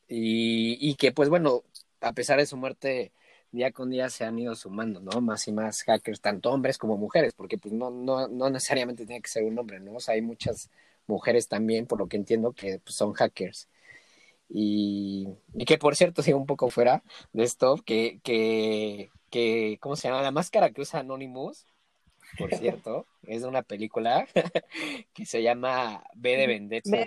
[0.08, 1.64] Y, que pues bueno,
[2.00, 3.12] a pesar de su muerte,
[3.52, 5.20] día con día se han ido sumando, ¿no?
[5.20, 9.22] Más y más hackers, tanto hombres como mujeres, porque pues no, no, no necesariamente tiene
[9.22, 9.94] que ser un hombre, ¿no?
[9.96, 10.70] O sea, hay muchas
[11.06, 13.68] mujeres también, por lo que entiendo, que pues, son hackers.
[14.48, 19.96] Y, y, que por cierto, sigo un poco fuera de esto, que, que, que, ¿cómo
[19.96, 20.22] se llama?
[20.22, 21.66] La máscara que usa Anonymous
[22.38, 24.26] por cierto, es una película
[25.14, 27.06] que se llama B de Vendetta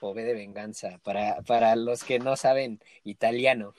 [0.00, 3.74] o B de Venganza, para, para los que no saben italiano.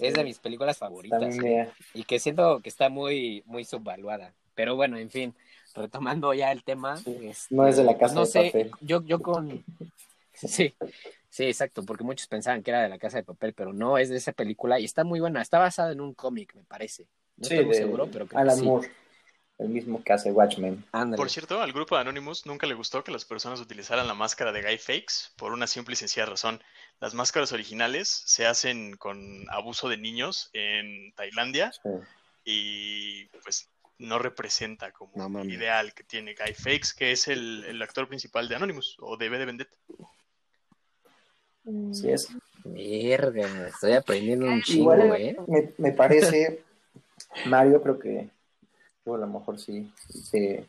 [0.00, 1.68] Es de mis películas favoritas ¿eh?
[1.94, 4.32] y que siento que está muy, muy subvaluada.
[4.54, 5.34] Pero bueno, en fin,
[5.74, 6.94] retomando ya el tema.
[6.94, 8.70] Este, no es de la casa no de sé, papel.
[8.80, 9.64] Yo, yo con...
[10.32, 10.74] Sí,
[11.28, 14.08] sí, exacto, porque muchos pensaban que era de la casa de papel, pero no, es
[14.08, 15.42] de esa película y está muy buena.
[15.42, 17.08] Está basada en un cómic, me parece.
[17.36, 18.66] No estoy muy seguro, pero creo Alan que sí.
[18.66, 18.88] Moore
[19.60, 20.84] el mismo que hace Watchmen.
[21.16, 24.52] Por cierto, al grupo de Anonymous nunca le gustó que las personas utilizaran la máscara
[24.52, 26.60] de Guy Fakes por una simple y sencilla razón.
[27.00, 31.72] Las máscaras originales se hacen con abuso de niños en Tailandia
[32.44, 33.68] y pues
[33.98, 38.56] no representa como el ideal que tiene Guy Fakes, que es el, actor principal de
[38.56, 39.76] Anonymous o de B de Vendetta.
[41.92, 42.28] Sí es.
[42.64, 45.36] Mierda, estoy aprendiendo un chingo, ¿eh?
[45.46, 46.62] Me, me parece,
[47.46, 48.28] Mario, creo que
[49.06, 49.90] a lo mejor sí
[50.30, 50.66] te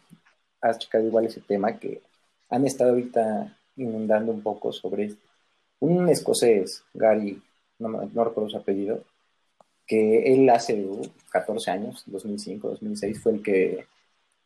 [0.61, 2.01] has checado igual ese tema que
[2.49, 5.13] han estado ahorita inundando un poco sobre
[5.79, 7.41] un escocés, Gary,
[7.79, 9.03] no, no recuerdo su apellido,
[9.87, 10.85] que él hace
[11.31, 13.85] 14 años, 2005, 2006, fue el que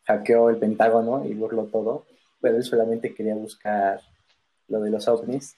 [0.05, 2.05] hackeó el Pentágono y burló todo,
[2.39, 4.01] pero él solamente quería buscar
[4.67, 5.55] lo de los ovnis.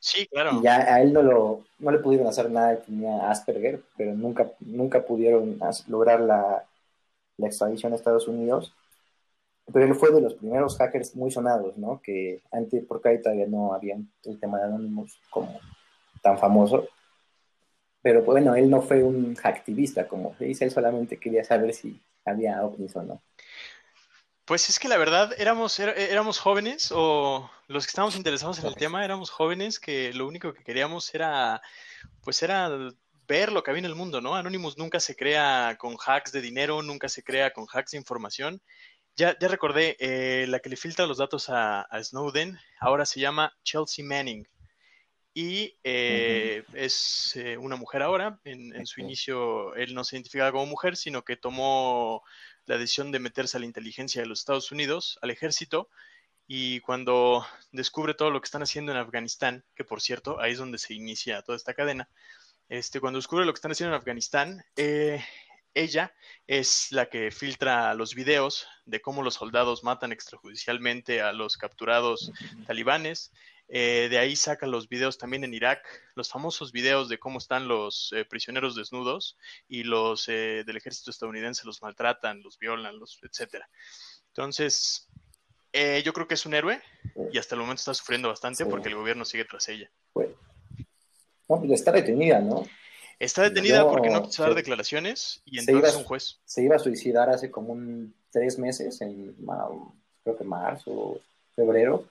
[0.00, 0.58] Sí, claro.
[0.60, 4.50] Y ya a él no, lo, no le pudieron hacer nada, tenía Asperger, pero nunca,
[4.60, 5.58] nunca pudieron
[5.88, 6.64] lograr la,
[7.36, 8.74] la extradición a Estados Unidos.
[9.72, 12.00] Pero él fue de los primeros hackers muy sonados, ¿no?
[12.02, 15.58] Que antes, porque ahí todavía no había el tema de Anonymous como
[16.22, 16.88] tan famoso.
[18.02, 21.98] Pero bueno, él no fue un hacktivista, como se dice, él solamente quería saber si
[22.26, 23.22] había ovnis o no.
[24.44, 28.74] Pues es que la verdad éramos, éramos jóvenes o los que estábamos interesados en el
[28.74, 31.62] tema éramos jóvenes que lo único que queríamos era,
[32.22, 32.68] pues era
[33.26, 34.34] ver lo que había en el mundo, ¿no?
[34.34, 38.62] Anonymous nunca se crea con hacks de dinero, nunca se crea con hacks de información.
[39.16, 43.20] Ya, ya recordé, eh, la que le filtra los datos a, a Snowden ahora se
[43.20, 44.46] llama Chelsea Manning
[45.32, 48.40] y eh, es eh, una mujer ahora.
[48.44, 52.22] En, en su inicio él no se identificaba como mujer, sino que tomó
[52.66, 55.90] la decisión de meterse a la inteligencia de los Estados Unidos, al ejército,
[56.46, 60.58] y cuando descubre todo lo que están haciendo en Afganistán, que por cierto, ahí es
[60.58, 62.08] donde se inicia toda esta cadena,
[62.68, 65.24] este, cuando descubre lo que están haciendo en Afganistán, eh,
[65.74, 66.14] ella
[66.46, 72.30] es la que filtra los videos de cómo los soldados matan extrajudicialmente a los capturados
[72.66, 73.32] talibanes.
[73.68, 75.82] Eh, de ahí saca los videos también en Irak,
[76.14, 81.10] los famosos videos de cómo están los eh, prisioneros desnudos y los eh, del ejército
[81.10, 83.68] estadounidense los maltratan, los violan, los etcétera.
[84.28, 85.08] Entonces,
[85.72, 86.80] eh, yo creo que es un héroe
[87.32, 88.70] y hasta el momento está sufriendo bastante Sí.
[88.70, 89.90] porque el gobierno sigue tras ella.
[90.12, 90.28] Pues,
[91.48, 92.64] no, pues está detenida, ¿no?
[93.18, 96.40] Está detenida porque no quiso dar declaraciones y entonces iba- un juez.
[96.44, 99.34] Se iba a suicidar hace como un tres meses, en
[100.24, 101.20] creo que marzo o
[101.54, 102.08] febrero,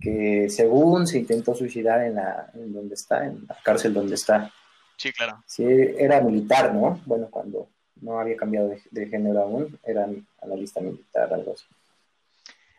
[0.00, 4.52] que según se intentó suicidar en, la, en donde está, en la cárcel donde está.
[4.96, 5.42] Sí, claro.
[5.46, 7.00] Sí, era militar, ¿no?
[7.06, 7.68] Bueno, cuando
[8.02, 10.06] no había cambiado de, de género aún, era
[10.42, 11.64] analista militar, algo así.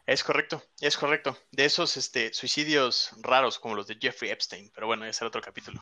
[0.06, 1.36] Es correcto, es correcto.
[1.52, 5.42] De esos este, suicidios raros como los de Jeffrey Epstein, pero bueno, ese era otro
[5.42, 5.82] capítulo.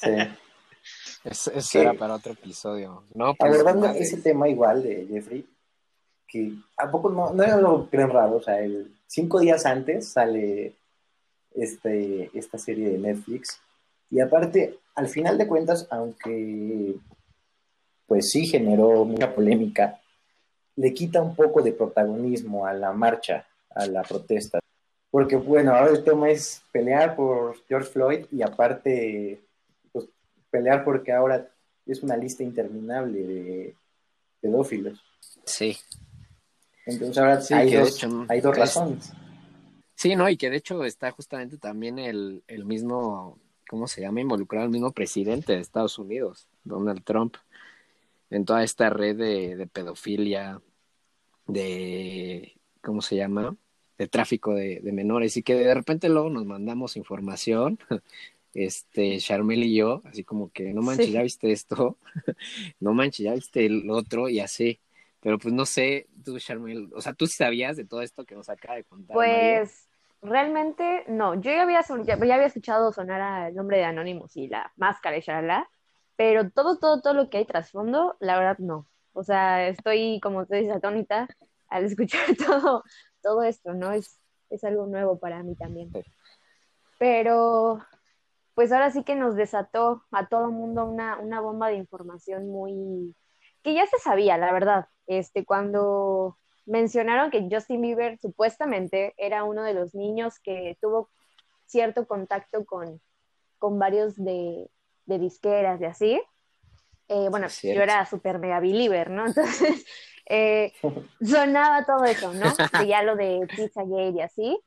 [0.00, 0.10] Sí.
[1.24, 1.78] Es- Eso Sí.
[1.78, 3.02] era para otro episodio.
[3.14, 4.00] No, pues, Abordando madre.
[4.00, 5.44] ese tema igual de Jeffrey,
[6.28, 10.76] que a poco no, no lo creen raro, o sea, el, cinco días antes sale
[11.52, 13.60] este, esta serie de Netflix,
[14.10, 16.94] y aparte, al final de cuentas, aunque
[18.06, 20.00] pues sí generó mucha polémica,
[20.76, 24.58] le quita un poco de protagonismo a la marcha, a la protesta.
[25.10, 29.40] Porque bueno, ahora el tema es pelear por George Floyd y aparte,
[29.92, 30.06] pues
[30.50, 31.48] pelear porque ahora
[31.86, 33.74] es una lista interminable de
[34.40, 35.02] pedófilos.
[35.44, 35.76] Sí.
[36.84, 39.12] Entonces ahora Sí, hay, dos, hecho, hay dos es- razones.
[39.94, 44.20] Sí, no, y que de hecho está justamente también el, el mismo, ¿cómo se llama?
[44.20, 47.36] Involucrado el mismo presidente de Estados Unidos, Donald Trump,
[48.30, 50.60] en toda esta red de, de pedofilia,
[51.46, 53.56] de, ¿cómo se llama?
[53.98, 57.78] De tráfico de, de menores y que de repente luego nos mandamos información,
[58.54, 61.12] este, Charmel y yo, así como que, no manches, Sí.
[61.12, 61.98] ya viste esto,
[62.80, 64.80] no manches, ya viste el otro y así.
[65.20, 68.48] Pero pues no sé, tú, Charmel, o sea, ¿tú sabías de todo esto que nos
[68.48, 69.14] acaba de contar?
[69.14, 69.88] Pues
[70.22, 74.48] realmente no, yo ya había, ya, ya había escuchado sonar el nombre de Anonymous y
[74.48, 75.68] la máscara y shalala,
[76.16, 78.86] pero todo, todo, todo lo que hay trasfondo, la verdad no.
[79.12, 81.28] O sea, estoy, como ustedes dice, atónita
[81.68, 82.82] al escuchar todo,
[83.22, 83.92] todo esto, ¿no?
[83.92, 85.90] Es, es algo nuevo para mí también.
[86.98, 87.78] Pero,
[88.54, 92.48] pues ahora sí que nos desató a todo el mundo una, una bomba de información
[92.48, 93.14] muy,
[93.62, 94.86] que ya se sabía, la verdad.
[95.06, 101.10] Este, cuando mencionaron que Justin Bieber supuestamente era uno de los niños que tuvo
[101.66, 103.00] cierto contacto con,
[103.58, 104.70] con varios de,
[105.06, 106.22] de disqueras y así.
[107.08, 109.26] Eh, bueno, yo era super mega believer, ¿no?
[109.26, 109.86] Entonces,
[110.26, 110.72] eh,
[111.24, 112.52] sonaba todo eso, ¿no?
[112.80, 114.60] Que ya lo de Pizzagate y así.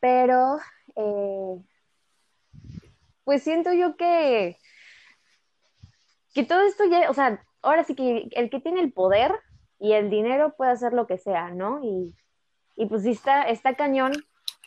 [0.00, 0.58] Pero,
[0.96, 1.56] eh,
[3.24, 4.56] pues siento yo que,
[6.34, 9.32] que todo esto ya, o sea, ahora sí que el que tiene el poder
[9.78, 11.80] y el dinero puede hacer lo que sea, ¿no?
[11.84, 12.14] Y,
[12.76, 14.12] y pues sí está, está cañón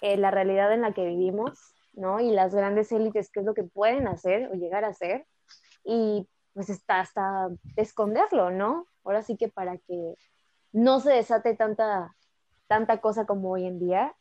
[0.01, 2.19] la realidad en la que vivimos, ¿no?
[2.19, 5.25] Y las grandes élites, qué es lo que pueden hacer o llegar a hacer.
[5.83, 8.87] Y pues está hasta esconderlo, ¿no?
[9.03, 10.15] Ahora sí que para que
[10.71, 12.15] no se desate tanta,
[12.67, 14.15] tanta cosa como hoy en día.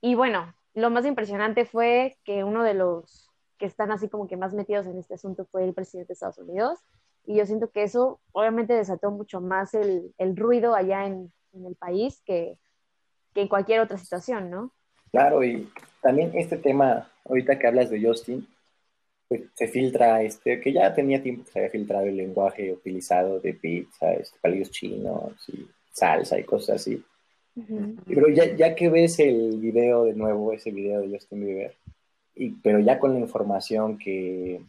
[0.00, 4.36] Y bueno, lo más impresionante fue que uno de los que están así como que
[4.36, 6.80] más metidos en este asunto fue el presidente de Estados Unidos.
[7.24, 11.66] Y yo siento que eso obviamente desató mucho más el, el ruido allá en, en
[11.66, 12.58] el país que,
[13.34, 14.72] que en cualquier otra situación, ¿no?
[15.12, 15.68] Claro, y
[16.00, 18.48] también este tema, ahorita que hablas de Justin,
[19.28, 23.38] pues se filtra, este, que ya tenía tiempo que se había filtrado el lenguaje utilizado
[23.38, 27.02] de pizza, este, palillos chinos y salsa y cosas así.
[28.06, 31.74] Pero ya, ya que ves el video de nuevo, ese video de Justin Bieber,
[32.34, 34.62] y, pero ya con la información que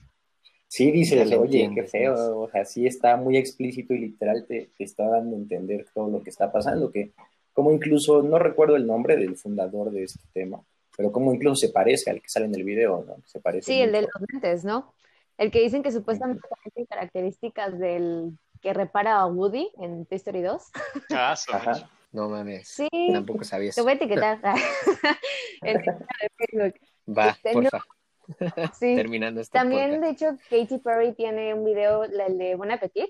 [0.67, 4.83] sí dices, oye, qué feo, o sea, sí está muy explícito y literal te, te
[4.83, 7.11] está dando a entender todo lo que está pasando, que
[7.53, 10.61] como incluso, no recuerdo el nombre del fundador de este tema,
[10.97, 13.15] pero como incluso se parece al que sale en el video, ¿no?
[13.25, 14.93] Se parece Sí, el de los lentes, ¿no?
[15.37, 16.41] El que dicen que supuestamente
[16.73, 20.63] tiene características del que repara a Woody en Toy Story 2.
[21.11, 21.89] Ah, Ajá.
[22.11, 22.67] No mames.
[22.67, 22.87] Sí.
[23.11, 23.83] Tampoco sabía Te eso.
[23.83, 24.39] voy a etiquetar.
[25.63, 26.79] en mi página de Facebook.
[27.17, 27.79] Va, Este, porfa.
[28.73, 28.95] Sí.
[28.95, 30.03] Terminando este También, podcast.
[30.03, 33.09] de hecho, Katy Perry tiene un video, el de Bon Appetit,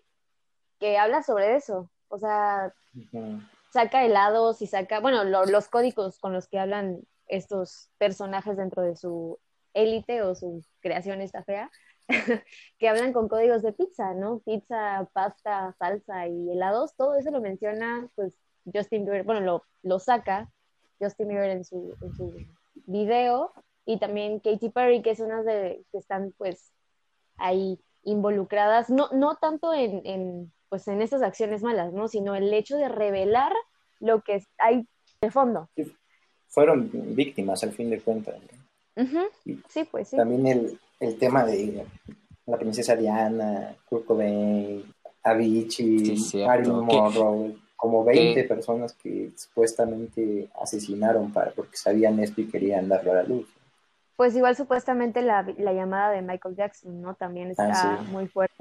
[0.79, 1.89] que habla sobre eso.
[2.07, 2.73] O sea.
[3.73, 8.83] Saca helados y saca, bueno, lo- los códigos con los que hablan estos personajes dentro
[8.83, 9.39] de su
[9.73, 11.71] élite o su creación esta fea,
[12.77, 14.39] que hablan con códigos de pizza, ¿no?
[14.45, 18.37] Pizza, pasta, salsa y helados, todo eso lo menciona, pues,
[18.71, 20.49] Justin Bieber, bueno, lo, lo saca
[20.99, 22.31] Justin Bieber en su, en su
[22.85, 23.53] video
[23.85, 26.71] y también Katy Perry, que es una de que están, pues,
[27.37, 32.07] ahí involucradas, no, no tanto en, en, pues, en estas acciones malas, ¿no?
[32.07, 33.53] Sino el hecho de revelar
[33.99, 34.87] lo que hay
[35.21, 35.69] de fondo.
[36.47, 38.33] Fueron víctimas al fin de cuentas.
[38.95, 39.03] ¿no?
[39.03, 40.17] Ujú, Y Sí, pues sí.
[40.17, 41.85] También el, el tema de
[42.47, 44.83] la princesa Diana, Kurt Cobain,
[45.21, 46.43] Avicii, Sí.
[46.43, 52.89] Marilyn Monroe, como 20 que- personas que supuestamente asesinaron para, porque sabían esto y querían
[52.89, 53.47] darlo a la luz.
[54.15, 57.13] Pues igual supuestamente la, la llamada de Michael Jackson, ¿no?
[57.13, 58.11] También está Ah, sí.
[58.11, 58.55] muy fuerte.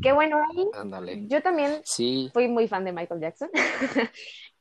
[0.00, 1.26] Que bueno, ahí Ándale.
[1.28, 3.50] yo también Sí, fui muy fan de Michael Jackson,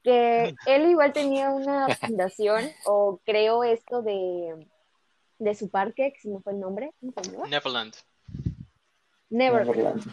[0.04, 4.68] que él igual tenía una fundación o creó esto de,
[5.40, 7.48] de su parque, que se me fue el nombre, ¿cómo se llama?
[7.48, 7.94] Neverland.
[9.30, 10.04] Never, Neverland,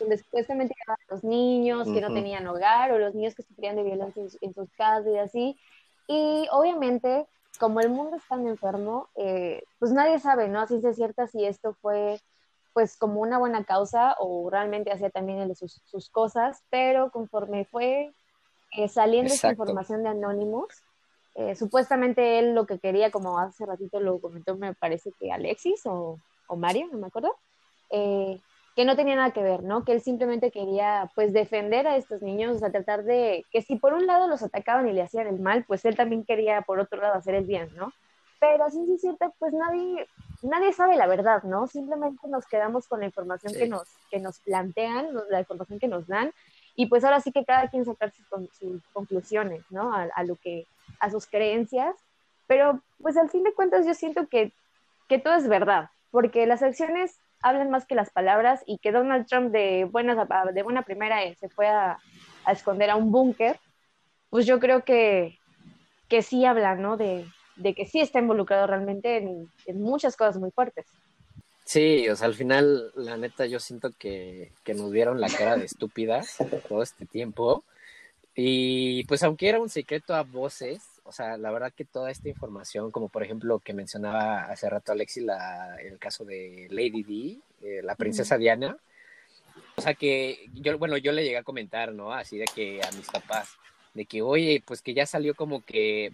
[0.00, 3.76] donde supuestamente llevaban a los niños que no tenían hogar o los niños que sufrían
[3.76, 5.60] de violencia en, su- en sus casas y así.
[6.08, 7.26] Y obviamente,
[7.60, 10.60] como el mundo es tan enfermo, eh, pues nadie sabe, ¿no?
[10.60, 12.20] A ciencia cierta si esto fue
[12.76, 17.64] pues como una buena causa o realmente hacía también él sus, sus cosas, pero conforme
[17.64, 18.12] fue
[18.76, 19.62] eh, saliendo esta Exacto.
[19.62, 20.84] información de Anonymous,
[21.36, 25.86] eh, supuestamente él lo que quería, como hace ratito lo comentó, me parece que Alexis
[25.86, 27.34] o, o Mario, no me acuerdo,
[27.88, 28.42] eh,
[28.74, 29.82] que no tenía nada que ver, ¿no?
[29.82, 33.76] Que él simplemente quería, pues, defender a estos niños, o sea, tratar de, que si
[33.76, 36.78] por un lado los atacaban y le hacían el mal, pues él también quería, por
[36.78, 37.90] otro lado, hacer el bien, ¿no?
[38.38, 40.06] Pero así sí es cierto, pues nadie,
[40.42, 41.66] nadie sabe la verdad, ¿no?
[41.66, 43.60] Simplemente nos quedamos con la información Sí.
[43.60, 46.32] que, nos, que nos plantean, la información que nos dan,
[46.74, 48.26] y pues ahora sí que cada quien sacar sus,
[48.58, 49.94] sus conclusiones, ¿no?
[49.94, 50.66] A, a lo que,
[51.00, 51.94] a sus creencias,
[52.46, 54.52] pero pues al fin de cuentas yo siento que,
[55.08, 59.26] que todo es verdad, porque las acciones hablan más que las palabras y que Donald
[59.26, 61.98] Trump de buena, de buena primera eh, se fue a,
[62.44, 63.58] a esconder a un búnker,
[64.30, 65.38] pues yo creo que,
[66.08, 66.96] que sí habla, ¿no?
[66.96, 70.86] De, de que sí está involucrado realmente en, en muchas cosas muy fuertes.
[71.64, 75.56] sí, o sea, al final, la neta, yo siento que, que nos dieron la cara
[75.56, 76.36] de estúpidas
[76.68, 77.64] todo este tiempo.
[78.38, 82.28] Y pues aunque era un secreto a voces, o sea, la verdad que toda esta
[82.28, 87.38] información, como por ejemplo que mencionaba hace rato Alexi, la, el caso de Lady D,
[87.66, 88.76] eh, la princesa Diana,
[89.76, 92.12] o sea que yo, bueno, yo le llegué a comentar, ¿no?
[92.12, 93.56] Así de que a mis papás,
[93.94, 96.12] de que, oye, pues que ya salió como que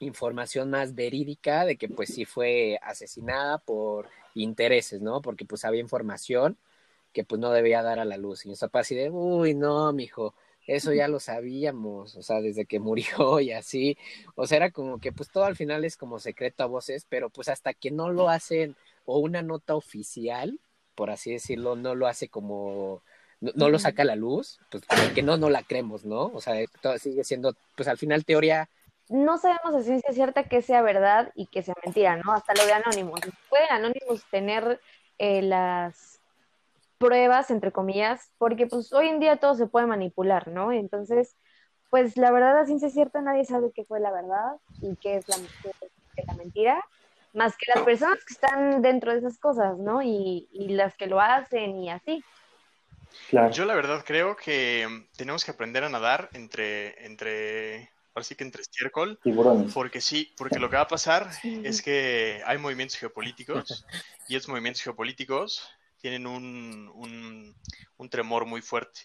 [0.00, 5.20] información más verídica de que pues sí fue asesinada por intereses, ¿no?
[5.22, 6.58] Porque pues había información
[7.12, 8.44] que pues no debía dar a la luz.
[8.44, 10.34] Y mis papás así de, uy, no, mijo,
[10.66, 13.98] eso ya lo sabíamos, o sea, desde que murió y así.
[14.34, 17.30] O sea, era como que pues todo al final es como secreto a voces, pero
[17.30, 20.60] pues hasta que no lo hacen o una nota oficial,
[20.94, 23.02] por así decirlo, no lo hace como,
[23.40, 26.26] no, no lo saca a la luz, pues como que no, no la creemos, ¿no?
[26.26, 28.68] O sea, todo sigue siendo, pues al final teoría
[29.10, 32.32] No sabemos de ciencia cierta que sea verdad y que sea mentira, ¿no?
[32.32, 33.20] Hasta lo de Anonymous.
[33.48, 34.80] Puede Anonymous tener
[35.18, 36.20] eh, las
[36.98, 40.70] pruebas, entre comillas, porque pues hoy en día todo se puede manipular, ¿no?
[40.70, 41.36] Entonces,
[41.90, 45.28] pues la verdad, a ciencia cierta, nadie sabe qué fue la verdad y qué es
[45.28, 45.70] la, qué
[46.16, 46.84] es la mentira,
[47.32, 50.02] más que las personas que están dentro de esas cosas, ¿no?
[50.02, 52.24] Y, y las que lo hacen y así.
[53.28, 53.50] Claro.
[53.50, 58.34] Yo la verdad creo que mm, tenemos que aprender a nadar entre, entre, ahora sí
[58.34, 59.72] que entre estiércol, Tiburones.
[59.72, 61.60] porque sí, porque lo que va a pasar Sí.
[61.64, 63.84] es que hay movimientos geopolíticos
[64.28, 65.62] y esos movimientos geopolíticos
[65.98, 67.54] tienen un, un,
[67.98, 69.02] un tremor muy fuerte.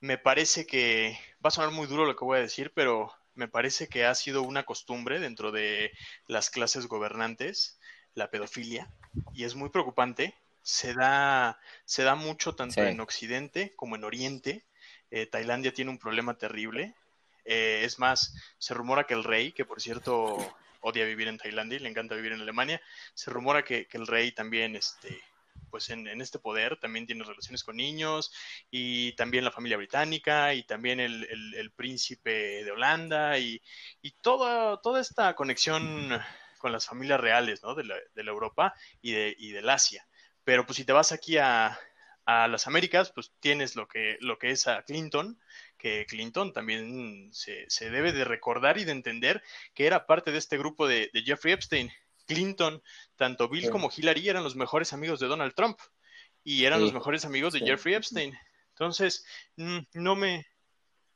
[0.00, 3.48] Me parece que va a sonar muy duro lo que voy a decir, pero me
[3.48, 5.92] parece que ha sido una costumbre dentro de
[6.26, 7.78] las clases gobernantes
[8.14, 8.90] la pedofilia
[9.32, 10.34] y es muy preocupante.
[10.62, 12.80] Se da, se da mucho tanto Sí.
[12.80, 14.64] en Occidente como en Oriente.
[15.10, 16.94] Eh, Tailandia tiene un problema terrible.
[17.50, 20.36] Eh, es más, se rumora que el rey, que por cierto
[20.80, 22.80] odia vivir en Tailandia y le encanta vivir en Alemania,
[23.14, 25.20] se rumora que, que el rey también, este,
[25.70, 28.32] pues en, en este poder, también tiene relaciones con niños
[28.70, 33.62] y también la familia británica y también el, el- príncipe de Holanda y,
[34.02, 36.10] y toda, toda esta conexión
[36.58, 37.74] con las familias reales, ¿no?
[37.74, 40.06] De la, de la Europa y, de, y del Asia.
[40.44, 41.78] Pero pues si te vas aquí a,
[42.24, 45.38] a las Américas, pues tienes lo que, lo que es a Clinton,
[45.78, 49.42] que Clinton también se, debe de recordar y de entender
[49.74, 51.90] que era parte de este grupo de, Jeffrey Epstein.
[52.26, 52.82] Clinton,
[53.16, 55.78] tanto Bill como Hillary eran los mejores amigos de Donald Trump
[56.44, 58.38] y eran los mejores amigos de Jeffrey Epstein.
[58.70, 59.24] Entonces,
[59.56, 60.46] mm, no me,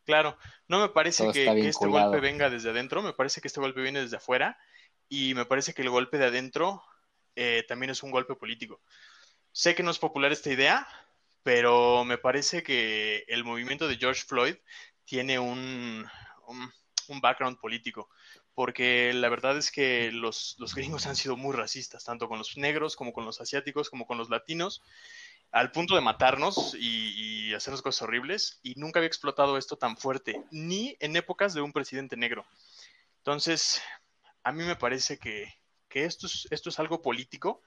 [0.05, 0.39] claro,
[0.69, 4.01] no me parece que, este golpe venga desde adentro, me parece que este golpe viene
[4.01, 4.59] desde afuera
[5.09, 6.83] y me parece que el golpe de adentro
[7.37, 8.81] eh, también es un golpe político.
[9.53, 10.87] Sé que no es popular esta idea,
[11.43, 14.57] pero me parece que el movimiento de George Floyd
[15.05, 16.07] tiene un,
[16.47, 18.09] un, background político,
[18.55, 22.57] porque la verdad es que los, los, gringos han sido muy racistas, tanto con los
[22.57, 24.83] negros como con los asiáticos, como con los latinos,
[25.51, 30.43] al punto de matarnos y, hacernos cosas horribles, y nunca había explotado esto tan fuerte,
[30.51, 32.47] ni en épocas de un presidente negro.
[33.19, 33.83] Entonces,
[34.43, 35.53] a mí me parece que,
[35.91, 37.61] que esto, es, esto es algo político,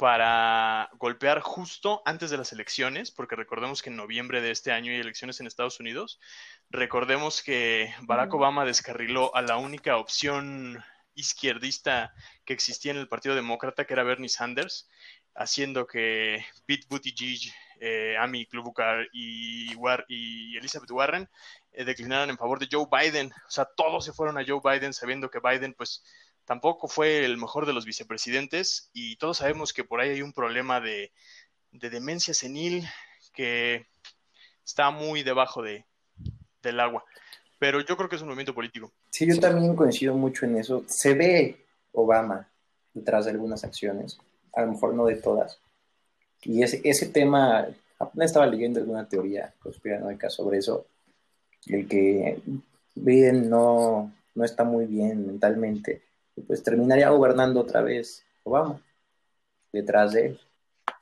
[0.00, 4.90] para golpear justo antes de las elecciones, porque recordemos que en noviembre de este año
[4.90, 6.18] hay elecciones en Estados Unidos.
[6.70, 10.82] Recordemos que Barack Obama descarriló a la única opción
[11.14, 12.14] izquierdista
[12.46, 14.88] que existía en el Partido Demócrata, que era Bernie Sanders,
[15.34, 19.74] haciendo que Pete Buttigieg, eh, Amy Klobuchar y,
[20.08, 21.28] y Elizabeth Warren
[21.72, 23.30] eh, declinaran en favor de Joe Biden.
[23.46, 26.02] O sea, todos se fueron a Joe Biden sabiendo que Biden, pues,
[26.44, 30.32] tampoco fue el mejor de los vicepresidentes y todos sabemos que por ahí hay un
[30.32, 31.12] problema de,
[31.70, 32.84] demencia senil
[33.32, 33.86] que
[34.64, 35.84] está muy debajo de,
[36.62, 37.04] del agua.
[37.58, 38.90] Pero yo creo que es un movimiento político.
[39.10, 40.84] Sí, yo también coincido mucho en eso.
[40.88, 42.48] Se ve Obama
[42.94, 44.18] detrás de algunas acciones,
[44.54, 45.58] a lo mejor no de todas.
[46.42, 47.68] Y ese, ese tema,
[47.98, 50.86] apenas estaba leyendo alguna teoría conspiranoica sobre eso,
[51.66, 52.40] el que
[52.94, 56.02] Biden no, no está muy bien mentalmente
[56.46, 58.80] pues terminaría gobernando otra vez Obama
[59.72, 60.40] detrás de él.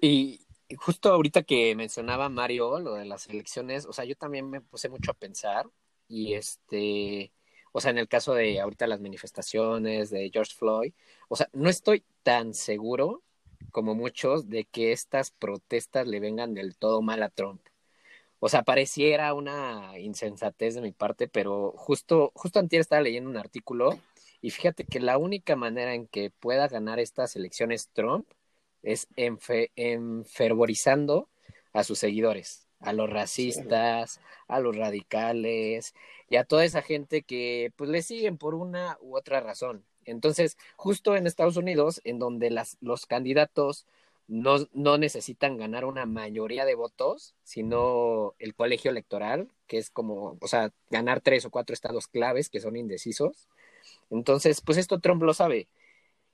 [0.00, 0.40] Y
[0.76, 4.88] justo ahorita que mencionaba Mario lo de las elecciones, o sea, yo también me puse
[4.88, 5.66] mucho a pensar
[6.08, 7.32] y este,
[7.72, 10.92] o sea, en el caso de ahorita las manifestaciones de George Floyd,
[11.28, 13.22] o sea, no estoy tan seguro
[13.70, 17.60] como muchos de que estas protestas le vengan del todo mal a Trump.
[18.40, 23.36] O sea, pareciera una insensatez de mi parte, pero justo, justo antes estaba leyendo un
[23.36, 23.98] artículo
[24.40, 28.26] y fíjate que la única manera en que pueda ganar estas elecciones Trump
[28.82, 31.28] es enfervorizando
[31.72, 35.94] a sus seguidores, a los racistas, a los radicales
[36.28, 39.84] y a toda esa gente que pues le siguen por una u otra razón.
[40.04, 43.86] Entonces, justo en Estados Unidos, en donde las, los candidatos
[44.26, 50.38] no, no necesitan ganar una mayoría de votos, sino el colegio electoral, que es como,
[50.40, 53.48] o sea, ganar tres o cuatro estados claves que son indecisos,
[54.10, 55.68] entonces, pues esto Trump lo sabe.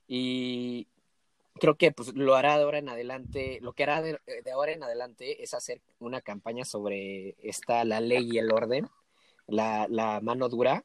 [0.06, 0.88] Y
[1.54, 4.18] creo que pues lo hará de ahora en adelante, lo que hará de,
[4.52, 8.88] ahora en adelante es hacer una campaña sobre esta, la ley y el orden,
[9.46, 10.84] la, la mano dura,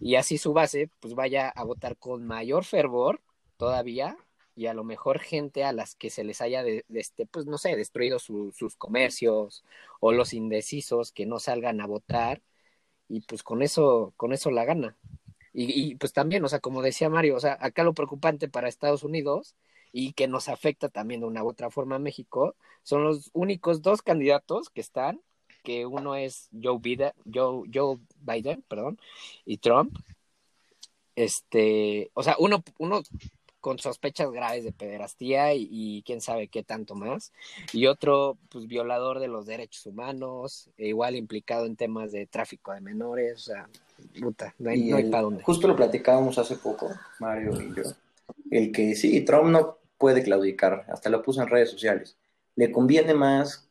[0.00, 3.20] y así su base pues vaya a votar con mayor fervor
[3.56, 4.16] todavía
[4.54, 7.58] y a lo mejor gente a las que se les haya, de, este, pues no
[7.58, 9.64] sé, destruido sus comercios
[10.00, 12.42] o los indecisos que no salgan a votar
[13.08, 14.96] y pues con eso, con eso la gana.
[15.58, 19.02] Y, pues también, o sea, como decía Mario, o sea, acá lo preocupante para Estados
[19.04, 19.56] Unidos
[19.90, 23.80] y que nos afecta también de una u otra forma a México, son los únicos
[23.80, 25.22] dos candidatos que están,
[25.64, 29.00] que uno es Joe Biden, Joe, Joe Biden, perdón,
[29.46, 29.96] y Trump.
[31.14, 33.00] Este, o sea, uno, uno
[33.66, 37.32] con sospechas graves de pederastía y, quién sabe qué tanto más.
[37.72, 42.72] Y otro, pues, violador de los derechos humanos, e igual implicado en temas de tráfico
[42.72, 43.68] de menores, o sea,
[44.20, 45.42] puta, no hay, para dónde.
[45.42, 47.82] Justo lo platicábamos hace poco, Mario y yo,
[48.52, 52.16] el que sí, Trump no puede claudicar, hasta lo puso en redes sociales.
[52.54, 53.68] Le conviene más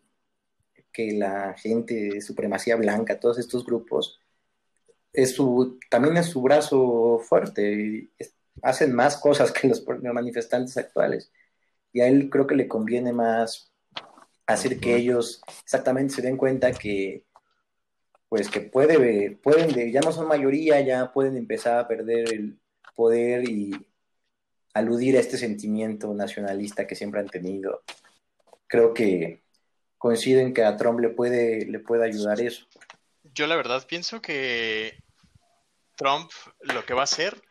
[0.92, 4.20] que la gente de supremacía blanca, todos estos grupos,
[5.14, 8.10] es su, también es su brazo fuerte
[8.62, 11.32] hacen más cosas que los manifestantes actuales.
[11.94, 13.72] Y a él creo que le conviene más
[14.46, 17.24] hacer que ellos exactamente se den cuenta que
[18.30, 22.60] pues que puede, pueden, ya no son mayoría, ya pueden empezar a perder el
[22.96, 23.72] poder y
[24.74, 27.84] aludir a este sentimiento nacionalista que siempre han tenido.
[28.68, 29.42] Creo que
[29.98, 32.66] coinciden que a Trump le puede, le puede ayudar eso.
[33.24, 35.02] Yo la verdad pienso que
[35.96, 36.30] Trump
[36.62, 37.42] lo que va a hacer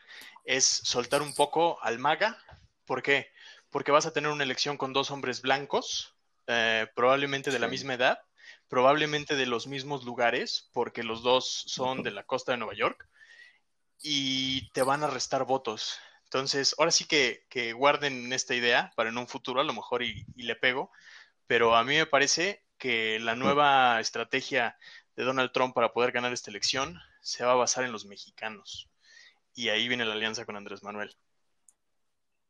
[0.45, 2.39] es soltar un poco al MAGA.
[2.85, 3.31] ¿Por qué?
[3.71, 6.15] Porque vas a tener una elección con dos hombres blancos,
[6.47, 8.21] eh, probablemente de la misma edad,
[8.69, 13.09] probablemente de los mismos lugares, porque los dos son de la costa de Nueva York,
[14.03, 15.99] y te van a restar votos.
[16.25, 20.27] Entonces, ahora sí que, guarden esta idea para en un futuro, a lo mejor y,
[20.37, 20.91] y le pego,
[21.47, 24.77] pero a mí me parece que la nueva estrategia
[25.17, 28.91] de Donald Trump para poder ganar esta elección se va a basar en los mexicanos.
[29.55, 31.15] Y ahí viene la alianza con Andrés Manuel.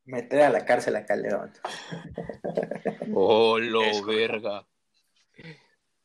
[0.07, 1.53] Meter a la cárcel a Calderón.
[3.15, 4.67] Oh, lo Es verga.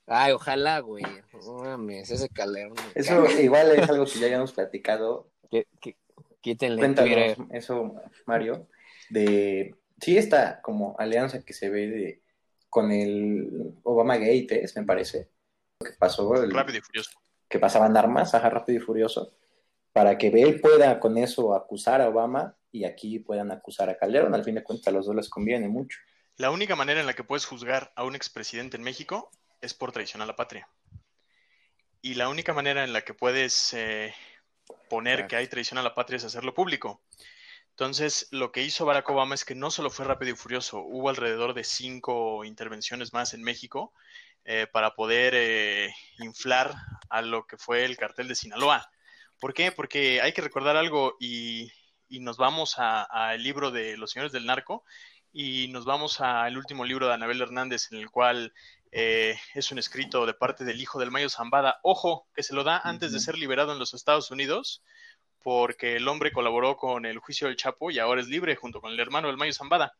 [0.08, 1.04] Ay, ojalá, güey.
[1.34, 2.76] No mames, ese Calderón.
[2.96, 5.32] Eso igual es algo que ya habíamos platicado.
[5.50, 5.68] Que-
[6.42, 7.96] Quítenle Cuéntanos eso,
[8.26, 8.70] Mario,
[9.10, 12.24] de sí esta como alianza que se ve de
[12.70, 15.28] con el Obama Gate, me parece,
[15.80, 17.12] que pasó, el- Rápido y furioso.
[17.50, 19.34] que pasaban armas, ajá, rápido y furioso,
[19.92, 24.36] para que él pueda con eso acusar a Obama y aquí puedan acusar a Calderón.
[24.36, 25.98] Al fin de cuentas, a los dos les conviene mucho.
[26.38, 29.32] La única manera en la que puedes juzgar a un expresidente en México
[29.62, 30.70] es por traición a la patria.
[32.02, 34.14] Y la única manera en la que puedes eh,
[34.90, 35.28] poner Claro.
[35.28, 37.02] que hay traición a la patria es hacerlo público.
[37.72, 41.10] Entonces, lo que hizo Barack Obama es que no solo fue rápido y furioso, hubo
[41.10, 43.94] alrededor de cinco intervenciones más en México
[44.46, 46.74] eh, para poder eh, inflar
[47.10, 48.90] a lo que fue el cartel de Sinaloa.
[49.40, 49.72] ¿Por qué?
[49.72, 51.72] Porque hay que recordar algo y,
[52.10, 54.84] y nos vamos al libro de Los Señores del Narco
[55.32, 58.54] y nos vamos al último libro de Anabel Hernández en el cual
[58.92, 61.80] eh, es un escrito de parte del hijo del Mayo Zambada.
[61.84, 64.84] Ojo, que se lo da antes de ser liberado en los Estados Unidos
[65.42, 68.92] porque el hombre colaboró con el juicio del Chapo y ahora es libre junto con
[68.92, 69.96] el hermano del Mayo Zambada.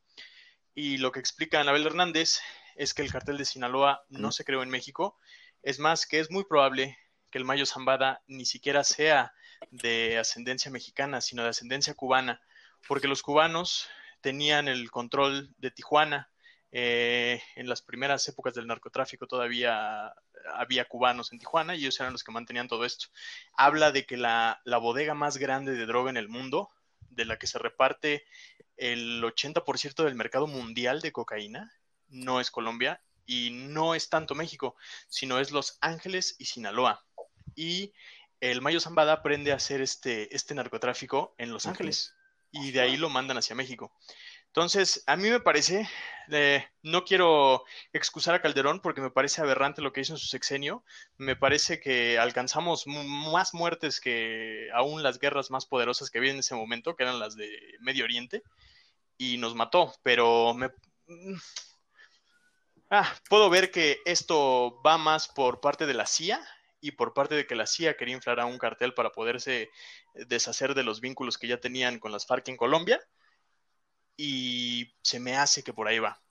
[0.76, 2.40] Y lo que explica Anabel Hernández
[2.76, 5.18] es que el cartel de Sinaloa no se creó en México.
[5.62, 6.98] Es más, que es muy probable
[7.32, 9.34] que el Mayo Zambada ni siquiera sea
[9.72, 12.42] de ascendencia mexicana, sino de ascendencia cubana,
[12.88, 13.88] porque los cubanos
[14.22, 16.30] tenían el control de Tijuana.
[16.72, 20.14] Eh, en las primeras épocas del narcotráfico todavía
[20.54, 23.08] había cubanos en Tijuana y ellos eran los que mantenían todo esto.
[23.54, 26.70] Habla de que la, la bodega más grande de droga en el mundo,
[27.10, 28.26] de la que se reparte
[28.78, 31.74] el 80% del mercado mundial de cocaína,
[32.08, 34.76] no es Colombia y no es tanto México,
[35.08, 37.06] sino es Los Ángeles y Sinaloa.
[37.60, 37.94] Y
[38.40, 41.66] el Mayo Zambada aprende a hacer este, este narcotráfico en Los.
[41.66, 42.16] Ángeles
[42.52, 43.92] y de ahí lo mandan hacia México.
[44.48, 45.88] Entonces, a mí me parece,
[46.32, 50.28] eh, no quiero excusar a Calderón porque me parece aberrante lo que hizo en su
[50.28, 50.84] sexenio.
[51.18, 56.40] Me parece que alcanzamos más muertes que aún las guerras más poderosas que había en
[56.40, 57.50] ese momento, que eran las de
[57.82, 58.42] Medio Oriente,
[59.18, 59.94] y nos mató.
[60.02, 60.70] Pero me,
[61.08, 61.36] mm,
[62.90, 66.42] ah, puedo ver que esto va más por parte de la CIA
[66.82, 69.70] y por parte de que la CIA quería inflar a un cartel para poderse
[70.28, 73.00] deshacer de los vínculos que ya tenían con las FARC en Colombia.
[74.16, 76.22] Y se me hace que por ahí va.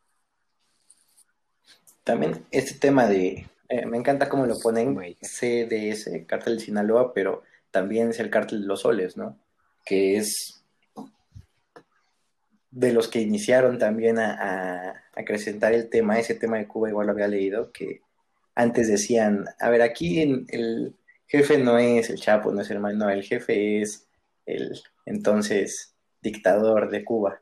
[2.05, 4.97] También este tema de, eh, me encanta cómo lo ponen.
[5.21, 9.39] CDS, Cártel de Sinaloa, pero también es el Cártel de los Soles, ¿no?
[9.85, 10.63] Que es
[12.71, 17.07] de los que iniciaron también a, a acrecentar el tema, ese tema de Cuba igual
[17.07, 18.03] lo había leído, que
[18.59, 20.97] antes decían, a ver, aquí en- el
[21.29, 24.09] jefe no es el Chapo, no es el no, el jefe es
[24.47, 27.41] el entonces dictador de Cuba.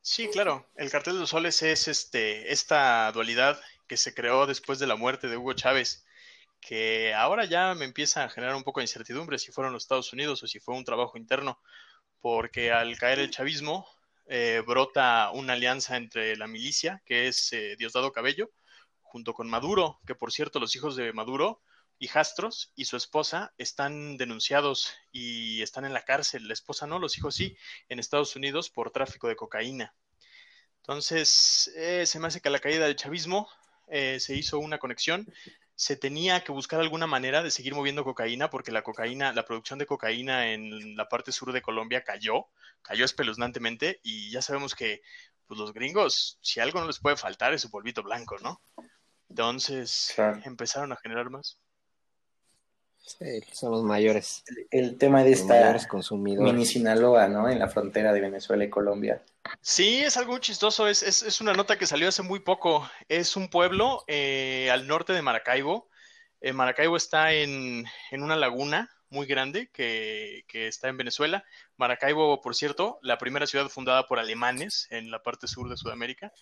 [0.00, 0.70] Sí, claro.
[0.76, 4.94] El cartel de los soles es este, esta dualidad que se creó después de la
[4.94, 6.06] muerte de Hugo Chávez,
[6.60, 10.12] que ahora ya me empieza a generar un poco de incertidumbre si fueron los Estados
[10.12, 11.58] Unidos o si fue un trabajo interno,
[12.20, 13.84] porque al caer el chavismo
[14.28, 18.50] eh, brota una alianza entre la milicia, que es eh, Diosdado Cabello,
[19.10, 21.60] junto con Maduro, que por cierto los hijos de Maduro,
[21.98, 26.46] hijastros y su esposa están denunciados y están en la cárcel.
[26.46, 27.56] La esposa no, los hijos sí,
[27.88, 29.94] en Estados Unidos por tráfico de cocaína.
[30.76, 33.48] Entonces, eh, se me hace que a la caída del chavismo
[33.88, 35.26] eh, se hizo una conexión.
[35.74, 39.80] Se tenía que buscar alguna manera de seguir moviendo cocaína porque la cocaína, la producción
[39.80, 42.46] de cocaína en la parte sur de Colombia cayó,
[42.82, 45.02] cayó espeluznantemente y ya sabemos que
[45.48, 48.62] pues, los gringos, si algo no les puede faltar es su polvito blanco, ¿no?
[49.30, 50.40] Entonces Claro.
[50.44, 51.56] empezaron a generar más.
[53.02, 55.76] Sí, son los mayores, El tema de esta
[56.12, 57.48] mini Sinaloa, ¿no?
[57.48, 59.22] En la frontera de Venezuela y Colombia.
[59.60, 60.86] Sí, es algo muy chistoso.
[60.86, 62.88] Es, es, es una nota que salió hace muy poco.
[63.08, 65.88] Es un pueblo eh, al norte de Maracaibo.
[66.40, 71.42] Eh, Maracaibo está en, en una laguna muy grande que, que está en Venezuela.
[71.76, 76.32] Maracaibo, por cierto, la primera ciudad fundada por alemanes en la parte sur de Sudamérica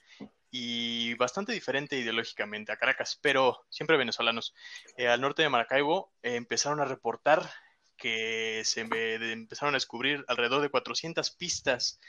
[0.50, 4.54] y bastante diferente ideológicamente a Caracas, pero siempre venezolanos.
[4.96, 7.50] Eh, al norte de Maracaibo eh, empezaron a reportar
[7.96, 12.00] que se empezaron a descubrir alrededor de 400 pistas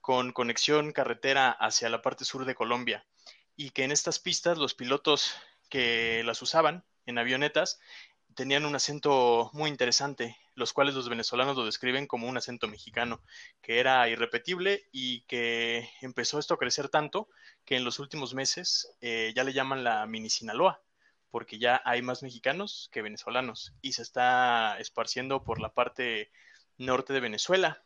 [0.00, 3.06] con conexión carretera hacia la parte sur de Colombia
[3.56, 5.36] y que en estas pistas los pilotos
[5.68, 7.78] que las usaban en avionetas
[8.34, 13.22] tenían un acento muy interesante, los cuales los venezolanos lo describen como un acento mexicano,
[13.62, 17.28] que era irrepetible y que empezó esto a crecer tanto
[17.64, 20.82] que en los últimos meses eh, ya le llaman la mini Sinaloa,
[21.30, 26.30] porque ya hay más mexicanos que venezolanos y se está esparciendo por la parte
[26.76, 27.84] norte de Venezuela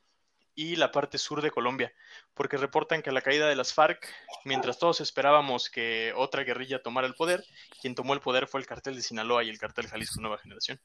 [0.55, 1.93] y la parte sur de Colombia,
[2.35, 4.07] porque reportan que a la caída de las FARC,
[4.45, 7.45] mientras todos esperábamos que otra guerrilla tomara el poder,
[7.81, 10.81] quien tomó el poder fue el cartel de Sinaloa y el cartel Jalisco Nueva Generación.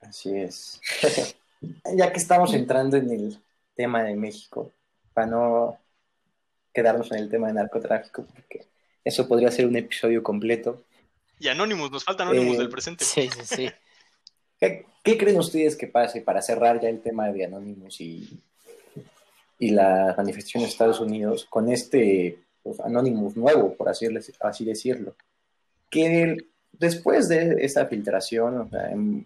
[0.00, 0.80] Así es.
[1.96, 3.42] ya que estamos entrando en el
[3.74, 4.72] tema de México,
[5.12, 5.78] para no
[6.72, 8.66] quedarnos en el tema de narcotráfico, porque
[9.04, 10.84] eso podría ser un episodio completo.
[11.38, 13.04] Y Anonymous, nos falta Anonymous Eh, del presente.
[13.04, 13.70] Sí, sí, sí.
[14.58, 18.40] ¿Qué, qué creen ustedes que pase para cerrar ya el tema de Anonymous y,
[19.58, 24.06] y las manifestaciones de Estados Unidos con este pues, Anonymous nuevo, por así,
[24.40, 25.14] así decirlo?
[25.90, 29.24] Que el- después de esta filtración, o sea, em,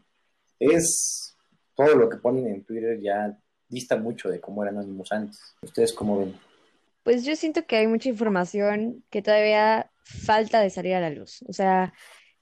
[0.58, 1.36] es
[1.74, 3.36] todo lo que ponen en Twitter ya
[3.68, 5.40] dista mucho de cómo era Anonymous antes.
[5.62, 6.34] ¿Ustedes cómo ven?
[7.02, 11.42] Pues yo siento que hay mucha información que todavía falta de salir a la luz.
[11.48, 11.94] O sea,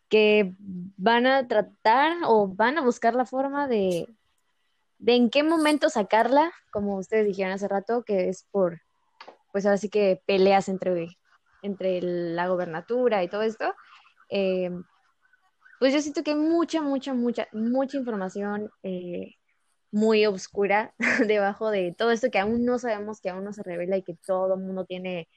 [0.08, 4.08] que van a tratar o van a buscar la forma de,
[4.98, 8.80] de en qué momento sacarla, como ustedes dijeron hace rato, que es por,
[9.52, 11.18] pues ahora sí que peleas entre,
[11.62, 13.74] entre la gobernatura y todo esto.
[14.30, 14.70] Eh,
[15.78, 19.36] pues yo siento que hay mucha, mucha, mucha, mucha información eh,
[19.90, 20.94] muy oscura
[21.26, 24.16] debajo de todo esto que aún no sabemos, que aún no se revela y que
[24.26, 25.28] todo el mundo tiene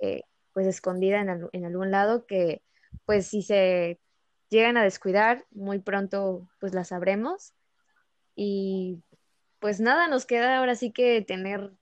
[0.00, 0.22] eh,
[0.54, 2.62] pues escondida en, en algún lado, que
[3.04, 4.00] pues si se
[4.48, 7.54] llegan a descuidar, muy pronto pues la sabremos.
[8.34, 9.02] Y
[9.58, 11.72] pues nada, nos queda ahora sí que tener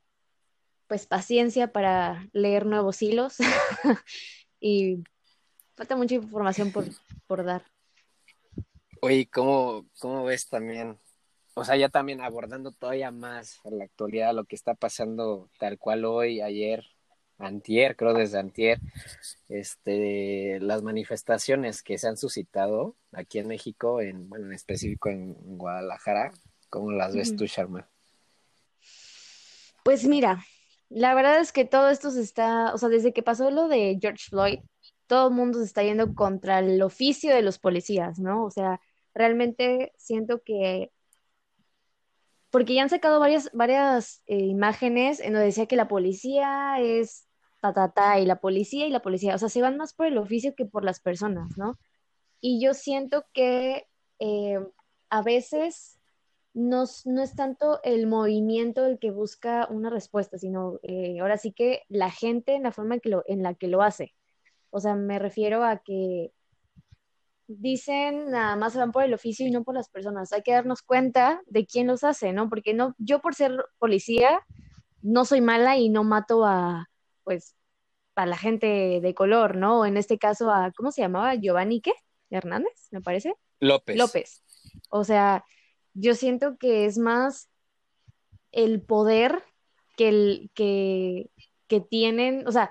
[0.86, 3.36] pues paciencia para leer nuevos hilos
[4.60, 5.04] y
[5.76, 6.84] falta mucha información por,
[7.26, 7.64] por dar.
[9.00, 10.98] Oye, ¿cómo, cómo ves también?
[11.54, 15.78] O sea, ya también abordando todavía más en la actualidad lo que está pasando tal
[15.78, 16.84] cual hoy, ayer,
[17.40, 18.78] antier, creo desde antier,
[19.48, 25.34] este, las manifestaciones que se han suscitado aquí en México, en, bueno, en específico en
[25.58, 26.32] Guadalajara,
[26.68, 27.88] ¿cómo las ves tú, Sharma?
[29.82, 30.44] Pues mira,
[30.88, 33.98] la verdad es que todo esto se está, o sea, desde que pasó lo de
[34.00, 34.58] George Floyd,
[35.06, 38.44] todo el mundo se está yendo contra el oficio de los policías, ¿no?
[38.44, 38.80] O sea,
[39.14, 40.92] realmente siento que,
[42.50, 47.26] porque ya han sacado varias, varias eh, imágenes en donde decía que la policía es
[47.60, 50.06] ta, ta, ta, y la policía y la policía, o sea, se van más por
[50.06, 51.78] el oficio que por las personas, ¿no?
[52.40, 53.86] Y yo siento que
[54.18, 54.58] eh,
[55.10, 56.00] a veces
[56.54, 61.52] no, no es tanto el movimiento el que busca una respuesta, sino eh, ahora sí
[61.52, 64.14] que la gente en la forma en que lo, en la que lo hace.
[64.70, 66.32] O sea, me refiero a que
[67.46, 70.32] dicen nada más se van por el oficio y no por las personas.
[70.32, 72.48] Hay que darnos cuenta de quién los hace, ¿no?
[72.48, 74.40] Porque no, yo por ser policía
[75.02, 76.89] no soy mala y no mato a,
[77.24, 77.56] pues,
[78.16, 79.86] a la gente de color, ¿no?
[79.86, 81.34] En este caso a, ¿cómo se llamaba?
[81.36, 81.92] Giovanni, ¿qué?
[82.30, 83.34] Hernández, me parece.
[83.60, 83.96] López.
[83.96, 84.44] López.
[84.90, 85.44] O sea,
[85.94, 87.48] yo siento que es más
[88.52, 89.42] el poder
[89.96, 91.30] que, el, que,
[91.68, 92.70] que tienen, o sea,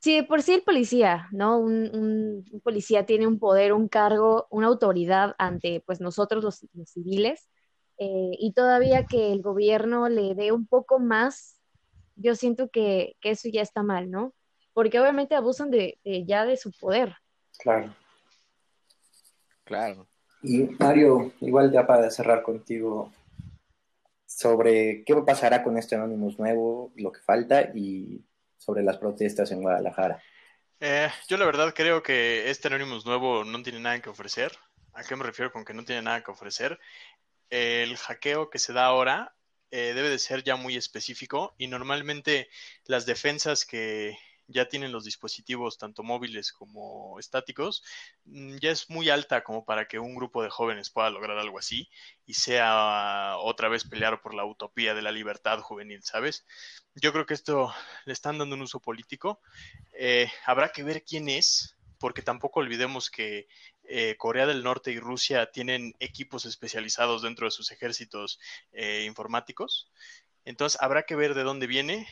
[0.00, 1.58] si de por sí el policía, ¿no?
[1.58, 6.66] Un, un- un policía tiene un poder, un cargo, una autoridad ante, pues, nosotros los,
[6.74, 7.48] los civiles,
[7.98, 11.55] eh, y todavía que el gobierno le dé un poco más,
[12.16, 14.34] yo siento que, que eso ya está mal, ¿no?
[14.72, 17.14] Porque obviamente abusan de, de ya de su poder.
[17.58, 17.94] Claro.
[19.64, 20.08] Claro.
[20.42, 23.12] Y Mario, igual ya para cerrar contigo,
[24.26, 28.24] sobre qué pasará con este Anonymous nuevo, lo que falta y
[28.58, 30.22] sobre las protestas en Guadalajara.
[30.80, 34.52] Eh, yo la verdad creo que este Anonymous nuevo no tiene nada que ofrecer.
[34.92, 36.78] ¿A qué me refiero con que no tiene nada que ofrecer?
[37.48, 39.35] El hackeo que se da ahora
[39.70, 42.48] eh, debe de ser ya muy específico y normalmente
[42.86, 44.16] las defensas que
[44.48, 47.82] ya tienen los dispositivos, tanto móviles como estáticos,
[48.24, 51.58] mm, ya es muy alta como para que un grupo de jóvenes pueda lograr algo
[51.58, 51.88] así
[52.26, 56.46] y sea otra vez pelear por la utopía de la libertad juvenil, ¿sabes?
[56.94, 59.40] Yo creo que esto le están dando un uso político.
[59.98, 63.48] Eh, habrá que ver quién es, porque tampoco olvidemos que
[63.88, 68.40] eh, Corea del Norte y Rusia tienen equipos especializados dentro de sus ejércitos
[68.72, 69.90] eh, informáticos.
[70.44, 72.08] Entonces habrá que ver de dónde viene,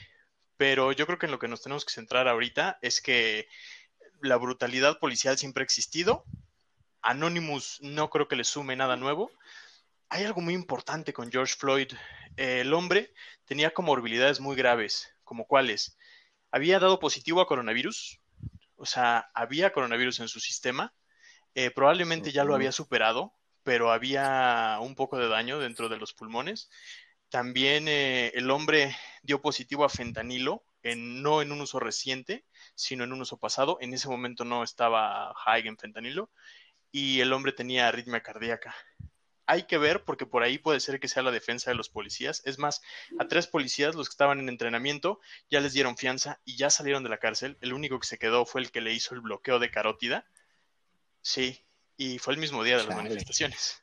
[0.56, 3.48] pero yo creo que en lo que nos tenemos que centrar ahorita es que
[4.20, 6.24] la brutalidad policial siempre ha existido.
[7.02, 9.30] Anonymous no creo que le sume nada nuevo.
[10.08, 11.92] Hay algo muy importante con George Floyd.
[12.36, 13.12] Eh, el hombre
[13.44, 15.96] tenía comorbilidades muy graves, como cuáles.
[16.50, 18.20] Había dado positivo a coronavirus,
[18.76, 20.94] o sea, había coronavirus en su sistema.
[21.54, 23.32] Eh, probablemente ya lo había superado,
[23.62, 26.68] pero había un poco de daño dentro de los pulmones
[27.34, 32.44] también eh, el hombre dio positivo a fentanilo, en, no en un uso reciente,
[32.76, 33.76] sino en un uso pasado.
[33.80, 36.30] En ese momento no estaba high en fentanilo
[36.92, 38.72] y el hombre tenía arritmia cardíaca.
[39.46, 42.40] Hay que ver porque por ahí puede ser que sea la defensa de los policías.
[42.44, 42.82] Es más,
[43.18, 45.18] a tres policías, los que estaban en entrenamiento,
[45.50, 47.58] ya les dieron fianza y ya salieron de la cárcel.
[47.62, 50.24] El único que se quedó fue el que le hizo el bloqueo de carótida.
[51.24, 51.66] Sí,
[51.96, 53.82] y fue el mismo día de las manifestaciones.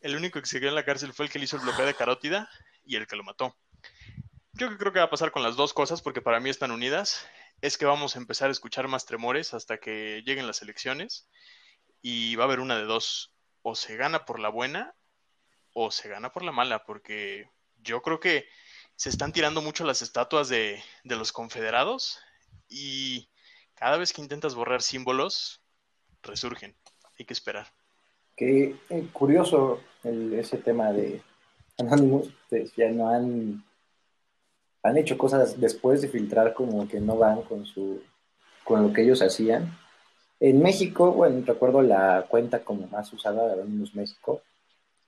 [0.00, 1.86] El único que se quedó en la cárcel fue el que le hizo el bloqueo
[1.86, 2.50] de carótida
[2.84, 3.56] y el que lo mató.
[4.52, 7.24] Yo creo que va a pasar con las dos cosas porque para mí están unidas.
[7.60, 11.28] Es que vamos a empezar a escuchar más tremores hasta que lleguen las elecciones
[12.02, 14.94] y va a haber una de dos o se gana por la buena
[15.72, 18.48] o se gana por la mala, porque yo creo que
[18.96, 22.18] se están tirando mucho las estatuas de, los confederados
[22.68, 23.30] y
[23.74, 25.62] cada vez que intentas borrar símbolos,
[26.26, 26.74] resurgen.
[27.18, 27.66] Hay que esperar.
[28.36, 31.22] Qué eh, curioso ese tema de
[31.78, 32.28] Anonymous,
[32.76, 33.64] ya no han,
[34.82, 38.02] han hecho cosas después de filtrar como que no van con su
[38.62, 39.76] con lo que ellos hacían
[40.38, 44.42] en México, bueno, recuerdo la cuenta como más usada de Anonymous México,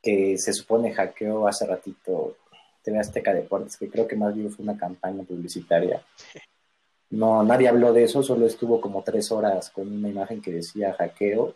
[0.03, 2.37] que se supone hackeó hace ratito
[2.83, 6.03] TV Azteca Deportes, que creo que más bien fue una campaña publicitaria.
[7.11, 10.93] No, nadie habló de eso, solo estuvo como tres horas con una imagen que decía
[10.93, 11.55] hackeo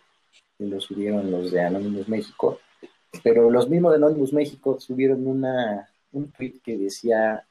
[0.58, 2.58] y lo subieron los de Anonymous México.
[3.22, 7.44] Pero los mismos de Anonymous México subieron una, un tweet que decía,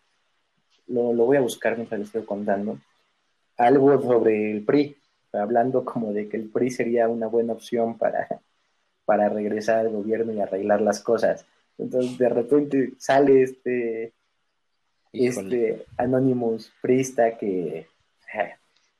[0.88, 2.80] lo, lo voy a buscar mientras les estoy contando,
[3.58, 4.97] algo sobre el PRI,
[5.34, 8.28] hablando como de que el PRI sería una buena opción para,
[9.06, 11.45] para regresar al gobierno y arreglar las cosas.
[11.78, 14.14] Entonces de repente sale este,
[15.14, 17.88] este Anonymous Prista que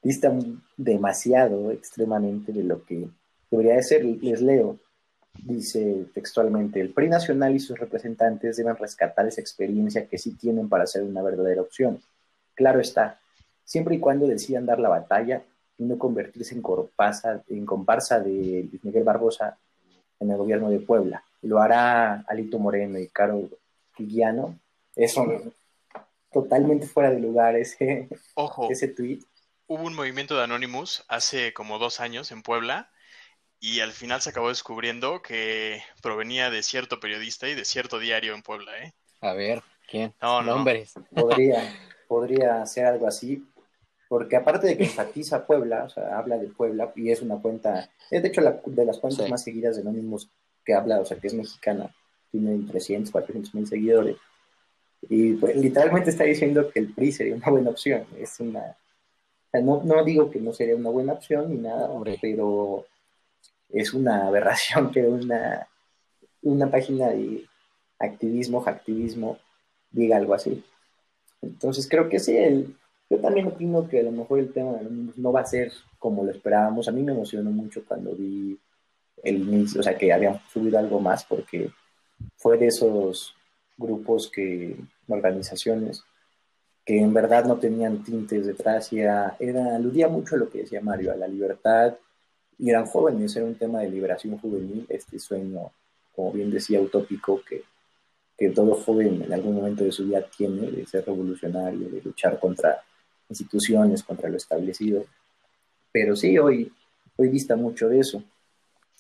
[0.02, 0.34] dista
[0.78, 3.08] demasiado extremadamente de lo que
[3.50, 4.06] debería de ser.
[4.06, 4.80] Les leo,
[5.44, 10.70] dice textualmente, el PRI nacional y sus representantes deben rescatar esa experiencia que sí tienen
[10.70, 12.02] para ser una verdadera opción.
[12.56, 13.20] Claro está,
[13.64, 15.44] siempre y cuando decidan dar la batalla
[15.78, 16.62] y no convertirse en,
[17.48, 19.58] en comparsa de Miguel Barbosa
[20.20, 21.24] en el gobierno de Puebla.
[21.42, 23.50] Lo hará Alito Moreno y Caro
[23.98, 24.60] Guillano.
[24.96, 25.26] Eso
[26.32, 29.20] totalmente fuera de lugar ese, Ojo, ese tweet.
[29.68, 32.90] Hubo un movimiento de Anonymous hace como dos años en Puebla
[33.60, 38.34] y al final se acabó descubriendo que provenía de cierto periodista y de cierto diario
[38.34, 38.94] en Puebla, ¿eh?
[39.22, 40.14] A ver, ¿quién?
[40.22, 40.94] No, Nombres.
[41.14, 41.62] Podría,
[42.08, 43.46] podría ser algo así,
[44.10, 47.90] porque aparte de que enfatiza Puebla, o sea, habla de Puebla y es una cuenta,
[48.10, 50.30] es de hecho la, de las cuentas más seguidas de Anonymous
[50.66, 51.94] que habla, o sea, que es mexicana,
[52.32, 54.18] tiene 300, 400 mil seguidores.
[55.10, 58.06] Y pues literalmente está diciendo que el PRI sería una buena opción.
[58.18, 58.76] Es una.
[59.54, 61.90] No, no digo que no sería una buena opción ni nada,
[62.22, 62.86] pero
[63.70, 65.68] es una aberración que una,
[66.42, 67.46] una página de
[68.00, 69.38] activismo, activismo,
[69.92, 70.64] diga algo así.
[71.42, 72.76] Entonces creo que sí, el,
[73.10, 74.78] yo también opino que a lo mejor el tema
[75.18, 76.88] no va a ser como lo esperábamos.
[76.88, 78.58] A mí me emocionó mucho cuando vi
[79.24, 81.70] el inicio, o sea, que habían subido algo más, porque
[82.38, 83.36] fue de esos
[83.82, 84.76] grupos que,
[85.08, 86.04] organizaciones,
[86.86, 90.60] que en verdad no tenían tintes detrás y era, era, aludía mucho a lo que
[90.60, 91.96] decía Mario, a la libertad,
[92.58, 95.72] y eran jóvenes, era un tema de liberación juvenil, este sueño,
[96.16, 97.64] como bien decía, utópico que,
[98.38, 102.40] que todo joven en algún momento de su vida tiene, de ser revolucionario, de luchar
[102.40, 102.84] contra
[103.30, 105.06] instituciones, contra lo establecido.
[105.92, 106.72] Pero sí, hoy,
[107.18, 108.24] hoy vista mucho de eso.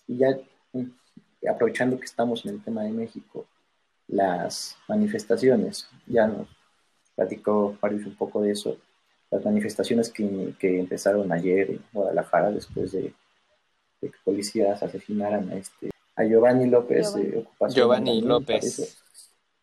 [0.07, 0.37] Y ya
[0.73, 3.45] mm, aprovechando que estamos en el tema de México,
[4.11, 6.47] las manifestaciones, ya nos
[7.15, 8.77] platicó Marius un poco de eso,
[9.29, 13.13] las manifestaciones que, que empezaron ayer en Guadalajara después de,
[13.99, 18.97] que policías asesinaran a, este, a Giovanni López, Giovanni, Giovanni López.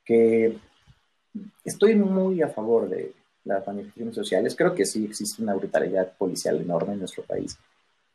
[0.04, 0.56] Que
[1.64, 3.12] estoy muy a favor de,
[3.48, 4.54] las manifestaciones sociales.
[4.54, 7.58] Creo que sí existe una brutalidad policial enorme en nuestro país.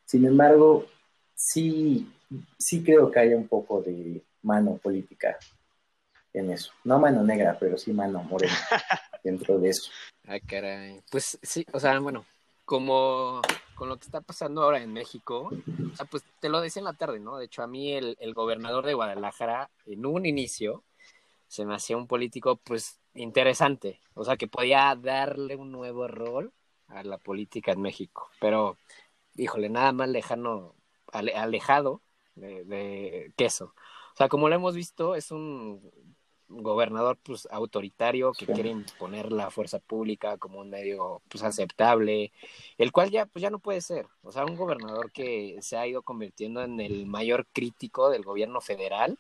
[0.05, 0.86] Sin embargo,
[1.36, 2.07] sí,
[2.57, 5.38] sí creo que haya un poco de mano política
[6.34, 6.71] en eso.
[6.84, 8.53] No mano negra, pero sí mano morena
[9.23, 9.91] dentro de eso.
[10.25, 11.01] Ay, caray.
[11.09, 12.25] Pues sí, o sea, bueno,
[12.65, 13.41] como
[13.75, 16.86] con lo que está pasando ahora en México, o sea, pues te lo decía en
[16.86, 17.38] la tarde, ¿no?
[17.38, 20.84] De hecho, a mí el, el gobernador de Guadalajara, en un inicio,
[21.47, 26.51] se me hacía un político, pues, interesante, o sea, que podía darle un nuevo rol
[26.88, 28.77] a la política en México, pero,
[29.36, 30.75] híjole, nada más lejano,
[31.11, 32.01] alejado
[32.36, 33.73] de, de queso.
[34.13, 35.91] O sea, como lo hemos visto, es un
[36.61, 42.31] gobernador pues autoritario que quiere imponer la fuerza pública como un medio pues aceptable,
[42.77, 45.87] el cual ya pues ya no puede ser, o sea, un gobernador que se ha
[45.87, 49.17] ido convirtiendo en el mayor crítico del gobierno federal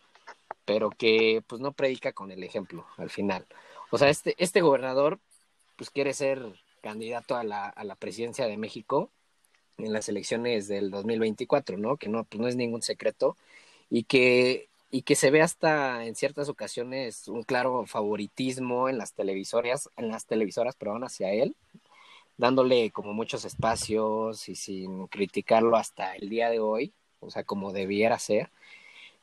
[0.65, 3.45] pero que pues no predica con el ejemplo al final.
[3.91, 5.19] O sea, este, este gobernador
[5.75, 6.41] pues quiere ser
[6.81, 9.09] candidato a la, a la presidencia de México
[9.77, 11.97] en las elecciones del 2024, ¿no?
[11.97, 13.35] Que no, pues no es ningún secreto
[13.89, 19.13] y que, y que se ve hasta en ciertas ocasiones un claro favoritismo en las
[19.13, 21.55] televisoras, en las televisoras, perdón, hacia él,
[22.37, 27.73] dándole como muchos espacios y sin criticarlo hasta el día de hoy, o sea, como
[27.73, 28.51] debiera ser.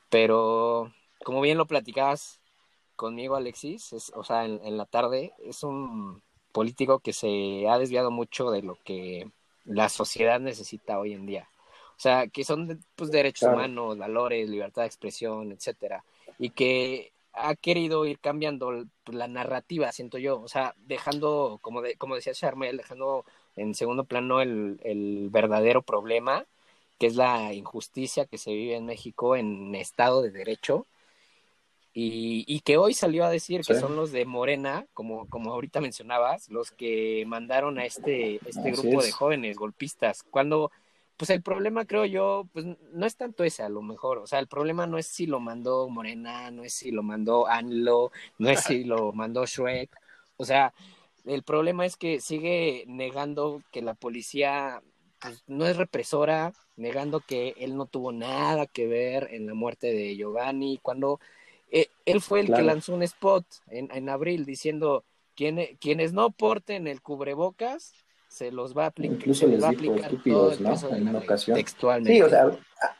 [0.09, 0.93] Pero
[1.25, 2.41] como bien lo platicabas
[2.97, 8.11] conmigo, Alexis, es, o sea, en, la tarde, es un político que se ha desviado
[8.11, 9.31] mucho de lo que
[9.64, 11.49] la sociedad necesita hoy en día.
[12.01, 16.03] O sea, que son pues, derechos humanos, valores, libertad de expresión, etcétera.
[16.38, 21.96] Y que ha querido ir cambiando la narrativa, siento yo, o sea, dejando, como, de,
[21.96, 26.46] como decía Charmel, dejando en segundo plano el, el, verdadero problema,
[26.98, 30.86] que es la injusticia que se vive en México en Estado de Derecho,
[31.92, 35.82] y, y que hoy salió a decir que son los de Morena, como, como ahorita
[35.82, 40.70] mencionabas, los que mandaron a este, este grupo de jóvenes golpistas, cuando
[41.21, 44.39] pues el problema creo yo, pues no es tanto ese a lo mejor, o sea,
[44.39, 48.49] el problema no es si lo mandó Morena, no es si lo mandó Anlo, no
[48.49, 49.95] es si lo mandó Shrek,
[50.39, 50.73] o sea,
[51.27, 54.83] el problema es que sigue negando que la policía
[55.21, 59.93] pues, no es represora, negando que él no tuvo nada que ver en la muerte
[59.93, 61.21] de Giovanni, cuando
[61.71, 65.05] eh, él fue el que lanzó un spot en, en abril diciendo
[65.35, 67.93] quienes no porten el cubrebocas
[68.31, 69.16] se los va a aplicar.
[69.16, 70.74] Incluso les dijo estúpidos, ¿no?
[70.95, 71.57] En una ocasión.
[71.57, 72.14] Textualmente.
[72.14, 72.49] Sí, o sea,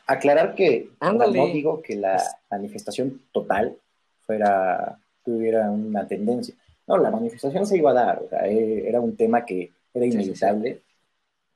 [0.05, 2.21] aclarar que no digo que la
[2.51, 3.77] manifestación total
[4.25, 6.53] fuera, tuviera una tendencia.
[6.85, 10.05] No, la manifestación se iba a dar, o sea, e, era un tema que era
[10.05, 10.81] inevitable.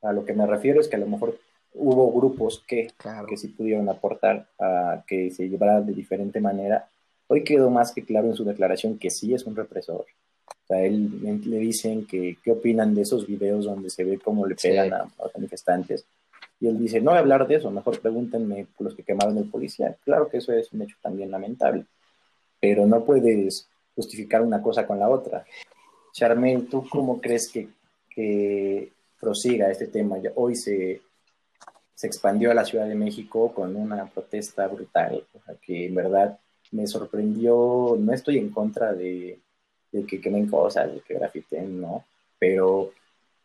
[0.01, 1.37] A lo que me refiero es que a lo mejor
[1.73, 2.87] hubo grupos que,
[3.27, 6.87] que sí pudieron aportar a que se llevara de diferente manera.
[7.27, 10.05] Hoy quedó más que claro en su declaración que sí es un represor,
[10.65, 14.47] o sea, él, le dicen que qué opinan de esos videos donde se ve cómo
[14.47, 16.05] le pegan a, los manifestantes.
[16.59, 19.37] Y él dice, no voy a hablar de eso, mejor pregúntenme por los que quemaron
[19.37, 19.95] el policía.
[20.03, 21.85] Claro que eso es un hecho también lamentable,
[22.59, 25.45] pero no puedes justificar una cosa con la otra.
[26.11, 27.69] Charmel, ¿tú cómo crees que,
[28.09, 30.17] que prosiga este tema?
[30.33, 30.99] Hoy se,
[31.93, 35.23] se expandió a la Ciudad de México con una protesta brutal,
[35.61, 36.39] que en verdad
[36.71, 39.39] me sorprendió, no estoy en contra de,
[39.95, 42.03] de que quemen cosas, de que grafiten, ¿no?
[42.37, 42.91] Pero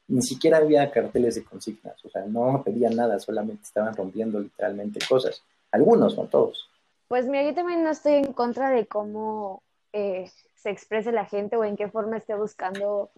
[0.09, 4.99] ni siquiera había carteles de consignas, o sea, no pedían nada, solamente estaban rompiendo literalmente
[5.09, 5.43] cosas.
[5.71, 6.69] Algunos, no todos.
[7.07, 11.57] Pues mira, yo también no estoy en contra de cómo eh, se exprese la gente
[11.57, 13.11] o en qué forma esté buscando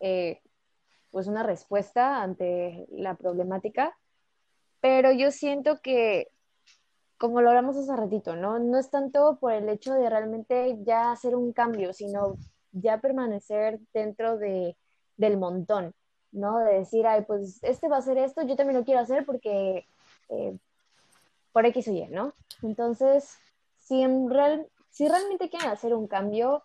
[0.00, 0.40] eh,
[1.10, 3.96] pues una respuesta ante la problemática,
[4.80, 6.28] pero yo siento que,
[7.16, 8.58] como lo hablamos hace ratito, ¿no?
[8.58, 12.36] No es tanto por el hecho de realmente ya hacer un cambio, sino
[12.72, 14.76] ya permanecer dentro de,
[15.16, 15.94] del montón,
[16.32, 16.58] ¿no?
[16.58, 19.86] De decir, ay, pues este va a hacer esto, yo también lo quiero hacer porque
[20.28, 20.58] eh,
[21.52, 22.34] por X o Y, ¿no?
[22.62, 23.36] Entonces,
[23.78, 26.64] si, en real, si realmente quieren hacer un cambio,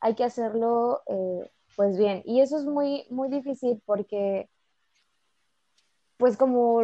[0.00, 2.22] hay que hacerlo, eh, pues bien.
[2.24, 4.48] Y eso es muy, muy difícil porque,
[6.16, 6.80] pues como,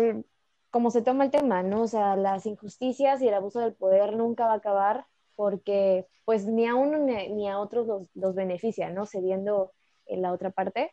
[0.71, 1.83] como se toma el tema, ¿no?
[1.83, 5.07] O sea, las injusticias y el abuso del poder nunca va a acabar
[5.37, 9.07] porque pues ni a uno ni, a otros los, los beneficia, ¿no?
[9.07, 9.73] Cediendo
[10.07, 10.93] en la otra parte.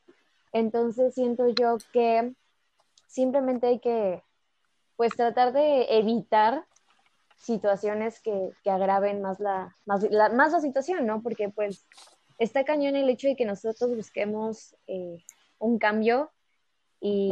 [0.51, 2.33] Entonces siento yo que
[3.07, 4.21] simplemente hay que
[4.95, 6.65] pues tratar de evitar
[7.37, 11.21] situaciones que, que agraven más la, más la, más, la, situación, ¿no?
[11.21, 11.85] Porque pues
[12.37, 15.17] está cañón el hecho de que nosotros busquemos eh,
[15.59, 16.31] un cambio
[16.99, 17.31] y,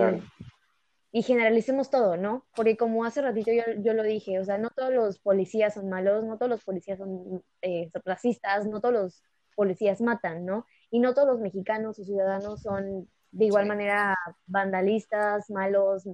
[1.12, 2.46] y generalicemos todo, ¿no?
[2.56, 5.90] Porque como hace ratito yo, yo, lo dije, o sea, no todos los policías son
[5.90, 9.24] malos, no todos los policías son eh, racistas, no todos los
[9.56, 10.66] policías matan, ¿no?
[10.90, 14.16] Y no todos los mexicanos o ciudadanos son de igual manera
[14.48, 16.06] vandalistas, malos,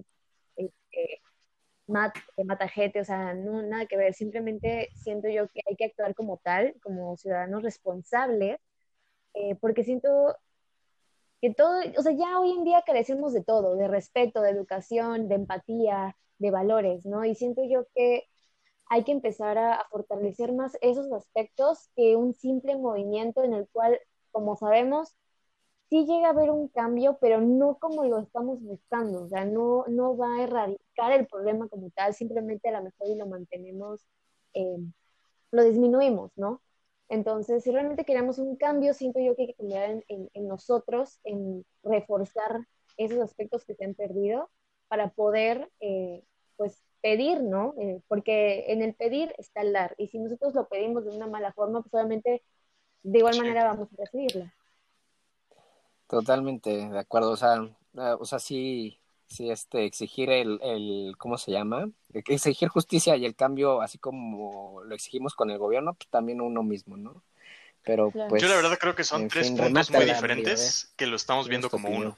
[0.56, 1.22] este,
[1.88, 5.86] mat, mata gente, o sea, no, nada que ver, simplemente siento yo que hay que
[5.86, 8.60] actuar como tal, como ciudadanos responsables,
[9.34, 10.36] eh, porque siento
[11.42, 15.28] que todo, o sea, ya hoy en día carecemos de todo, de respeto, de educación,
[15.30, 17.26] de empatía, de valores, ¿no?
[17.26, 18.26] Y siento yo que
[18.88, 24.00] hay que empezar a, fortalecer más esos aspectos que un simple movimiento en el cual,
[24.32, 25.16] como sabemos,
[25.90, 29.86] sí llega a haber un cambio, pero no como lo estamos buscando, o sea, no,
[29.88, 34.06] no va a erradicar el problema como tal, simplemente a lo mejor y lo mantenemos,
[34.54, 34.78] eh,
[35.52, 36.62] lo disminuimos, ¿no?
[37.10, 41.66] Entonces, si realmente queremos un cambio, siento yo que hay que cambiar en, nosotros, en
[41.84, 44.50] reforzar esos aspectos que se han perdido
[44.88, 46.24] para poder, eh,
[46.58, 47.74] pues, pedir, ¿no?
[47.78, 51.28] Eh, porque en el pedir está el dar, y si nosotros lo pedimos de una
[51.28, 52.44] mala forma, pues obviamente
[53.04, 54.54] de igual manera vamos a recibirla.
[56.08, 61.38] Totalmente de acuerdo, o sea, ah, o sea, sí, sí, este, exigir el, el, ¿cómo
[61.38, 61.90] se llama?
[62.14, 66.64] Exigir justicia y el cambio, así como lo exigimos con el gobierno, pues también uno
[66.64, 67.24] mismo, ¿no?
[67.84, 68.42] Pero pues...
[68.42, 71.90] Yo la verdad creo que son tres puntos muy diferentes que lo estamos viendo como
[71.90, 72.18] uno.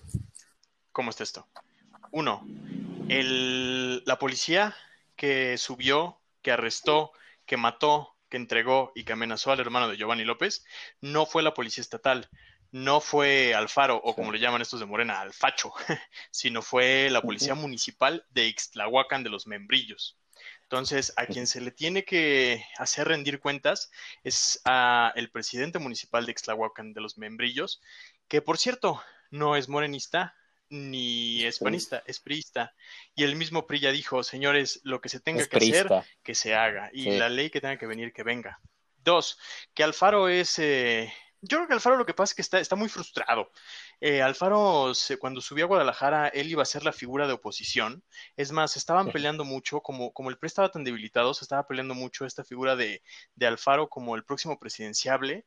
[0.91, 1.47] ¿Cómo está esto?
[2.11, 2.45] Uno,
[3.07, 4.75] el, la policía
[5.15, 7.11] que subió, que arrestó,
[7.45, 10.65] que mató, que entregó y que amenazó al hermano de Giovanni López,
[11.01, 12.29] no fue la policía estatal,
[12.71, 15.73] no fue Alfaro, o como le llaman estos de Morena, Alfacho,
[16.31, 20.17] sino fue la policía municipal de Ixtlahuacan de los Membrillos.
[20.63, 23.89] Entonces, a quien se le tiene que hacer rendir cuentas
[24.23, 27.81] es a el presidente municipal de Ixtlahuacan de los Membrillos,
[28.27, 29.01] que por cierto,
[29.31, 30.35] no es morenista,
[30.69, 32.75] ni es panista, es priista.
[33.15, 35.89] Y el mismo PRI ya dijo, señores, lo que se tenga que hacer,
[36.21, 36.91] que se haga.
[36.93, 38.59] Y la ley que tenga que venir, que venga.
[38.97, 39.39] Dos,
[39.73, 40.59] que Alfaro es...
[40.59, 41.11] Eh,
[41.41, 43.51] yo creo que Alfaro lo que pasa es que está, está muy frustrado.
[44.01, 48.03] Eh, Alfaro, cuando subió a Guadalajara, él iba a ser la figura de oposición.
[48.35, 51.95] Es más, estaban peleando mucho, como, como el PRI estaba tan debilitado, se estaba peleando
[51.95, 53.01] mucho esta figura de,
[53.35, 55.45] de Alfaro como el próximo presidenciable.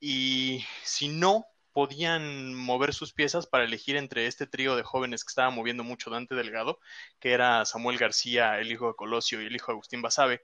[0.00, 5.30] Y si no, podían mover sus piezas para elegir entre este trío de jóvenes que
[5.30, 6.78] estaba moviendo mucho Dante Delgado,
[7.18, 10.40] que era Samuel García, el hijo de Colosio, y el hijo de Agustín Basabe.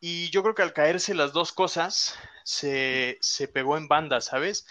[0.00, 4.66] Y yo creo que al caerse las dos cosas, se, se pegó en banda, ¿sabes?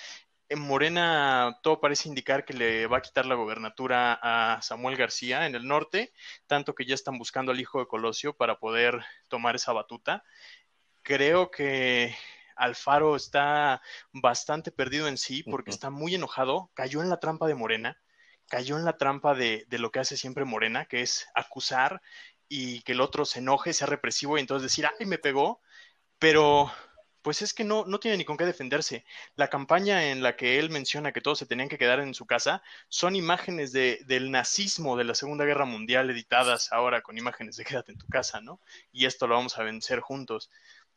[0.47, 5.45] En Morena todo parece indicar que le va a quitar la gobernatura a Samuel García
[5.45, 6.13] en el norte,
[6.47, 10.23] tanto que ya están buscando al hijo de Colosio para poder tomar esa batuta.
[11.01, 12.15] Creo que
[12.55, 13.81] Alfaro está
[14.13, 18.01] bastante perdido en sí porque está muy enojado, cayó en la trampa de Morena,
[18.47, 22.01] cayó en la trampa de, de, lo que hace siempre Morena, que es acusar
[22.47, 25.61] y que el otro se enoje, sea represivo y entonces decir, ay, me pegó,
[26.19, 26.71] pero
[27.25, 29.03] pues es que no, no tiene ni con qué defenderse.
[29.35, 32.27] La campaña en la que él menciona que todos se tenían que quedar en su
[32.27, 37.55] casa son imágenes de, del nazismo de la Segunda Guerra Mundial editadas ahora con imágenes
[37.55, 38.61] de quédate en tu casa, ¿no?
[38.91, 40.51] Y esto lo vamos a vencer juntos.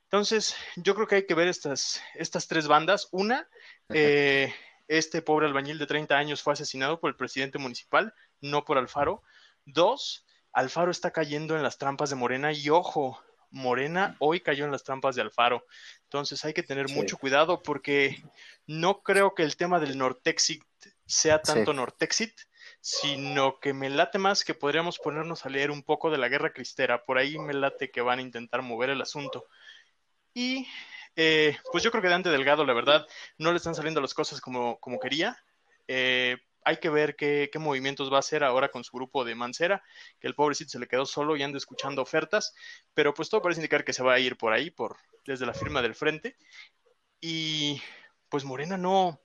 [0.05, 3.09] Entonces, yo creo que hay que ver estas, estas tres bandas.
[3.11, 3.49] Una,
[3.89, 4.55] eh,
[4.87, 9.23] este pobre albañil de 30 años fue asesinado por el presidente municipal, no por Alfaro.
[9.65, 14.73] Dos, Alfaro está cayendo en las trampas de Morena y ojo, Morena hoy cayó en
[14.73, 15.67] las trampas de Alfaro.
[16.05, 18.23] Entonces hay que tener mucho cuidado porque
[18.67, 20.65] no creo que el tema del Nortexit
[21.07, 22.35] sea tanto Nortexit,
[22.81, 26.53] sino que me late más que podríamos ponernos a leer un poco de la guerra
[26.53, 27.05] cristera.
[27.05, 29.47] Por ahí me late que van a intentar mover el asunto.
[30.35, 30.69] Y
[31.17, 33.07] eh, pues yo creo que Dante Delgado, la verdad,
[33.39, 35.43] no le están saliendo las cosas como, como quería.
[35.89, 39.83] Eh, hay que ver qué, movimientos va a hacer ahora con su grupo de Mancera,
[40.21, 42.55] que el pobrecito se le quedó solo y anda escuchando ofertas,
[42.95, 45.55] pero pues todo parece indicar que se va a ir por ahí, por desde la
[45.55, 46.37] firma del frente.
[47.21, 47.81] Y
[48.29, 49.21] pues Morena no,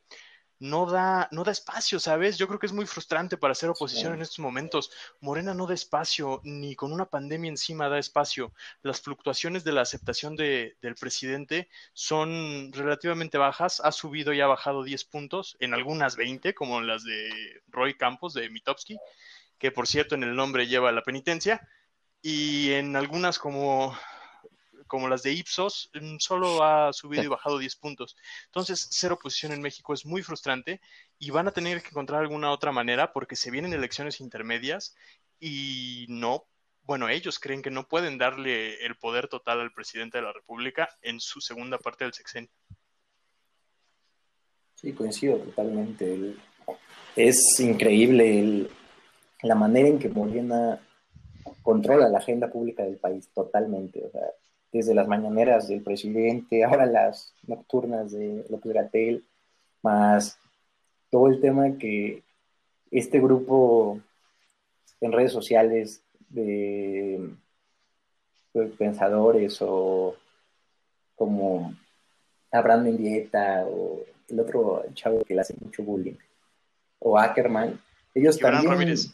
[0.64, 2.38] no da, no da espacio, ¿sabes?
[2.38, 4.92] Yo creo que es muy frustrante para hacer oposición en estos momentos.
[5.20, 8.54] Morena no da espacio, ni con una pandemia encima da espacio.
[8.82, 13.82] Las fluctuaciones de la aceptación de, del presidente son relativamente bajas.
[13.84, 18.34] Ha subido y ha bajado 10 puntos, en algunas 20, como las de Roy Campos,
[18.34, 18.98] de Mitowski,
[19.58, 21.68] que por cierto en el nombre lleva la penitencia,
[22.22, 23.94] y en algunas como
[24.94, 28.16] como las de Ipsos, mm, solo ha subido y bajado 10 puntos.
[28.46, 30.82] Entonces, cero oposición en México es muy frustrante
[31.18, 34.96] y van a tener que encontrar alguna otra manera porque se vienen elecciones intermedias
[35.40, 36.46] y no,
[36.84, 40.88] bueno, ellos creen que no pueden darle el poder total al presidente de la República
[41.02, 42.52] en su segunda parte del sexenio.
[44.76, 46.36] Sí, coincido totalmente.
[47.16, 48.70] Es increíble
[49.42, 50.80] la manera en que Morena
[51.64, 54.06] controla la agenda pública del país totalmente.
[54.06, 54.22] O sea,
[54.74, 59.24] desde las mañaneras del presidente, ahora las nocturnas de López Gatel,
[59.84, 60.38] más
[61.10, 62.24] todo el tema que
[62.92, 64.02] este grupo
[65.00, 67.30] en redes sociales de,
[68.78, 70.16] pensadores o
[71.16, 71.76] como
[72.52, 76.16] Abraham Mendieta o el otro chavo que le hace mucho bullying
[77.00, 77.80] o Ackerman,
[78.14, 78.72] ellos también...
[78.72, 79.14] Ramírez.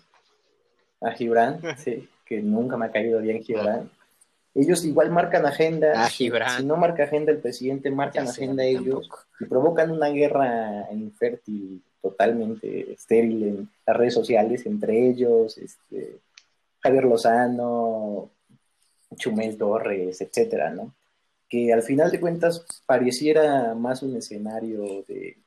[1.01, 3.89] A Gibran, sí, que nunca me ha caído bien Gibran
[4.55, 5.93] ellos igual marcan agenda.
[5.95, 6.29] Ah, si
[6.63, 13.43] no marca agenda el presidente, marcan agenda ellos y provocan una guerra infértil, totalmente estéril
[13.43, 16.19] en las redes sociales, entre ellos, este,
[16.81, 18.31] Javier Lozano,
[19.15, 20.93] Chumel Torres, etcétera, ¿no?
[21.47, 25.37] Que al final de cuentas pareciera más un escenario de,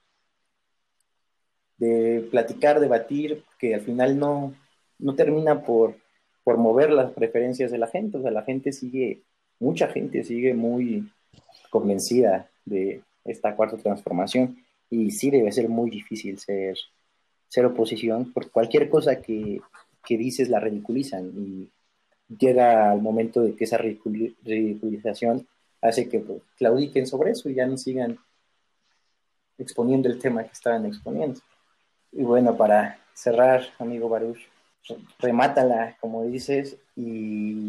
[1.78, 4.54] de platicar, debatir, que al final no,
[4.98, 5.96] no termina por
[6.44, 8.18] por mover las preferencias de la gente.
[8.18, 9.22] O sea, la gente sigue,
[9.58, 11.10] mucha gente sigue muy
[11.70, 14.58] convencida de esta cuarta transformación
[14.90, 16.76] y sí debe ser muy difícil ser,
[17.48, 19.60] ser oposición, porque cualquier cosa que,
[20.04, 21.70] que dices la ridiculizan y
[22.38, 25.46] llega al momento de que esa ridiculización
[25.80, 28.18] hace que pues, claudiquen sobre eso y ya no sigan
[29.58, 31.40] exponiendo el tema que estaban exponiendo.
[32.12, 34.38] Y bueno, para cerrar, amigo Baruch,
[35.18, 37.68] remátala, como dices, y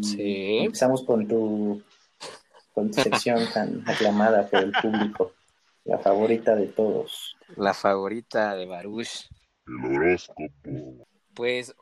[0.64, 1.82] empezamos con tu,
[2.72, 5.32] con tu sección tan aclamada por el público,
[5.84, 7.36] la favorita de todos.
[7.56, 9.28] La favorita de Baruch.
[9.66, 11.06] El horóscopo.
[11.34, 11.74] Pues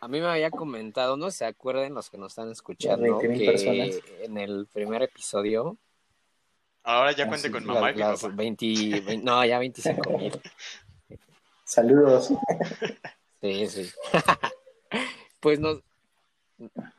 [0.00, 3.26] a mí me había comentado, no se acuerden los que nos están escuchando, que
[4.22, 5.76] en el primer episodio.
[6.84, 8.22] Ahora ya ah, cuente con mamá y las
[9.22, 10.40] no, ya 25 mil.
[11.64, 12.32] Saludos.
[13.40, 13.90] Sí, sí.
[15.40, 15.82] pues nos.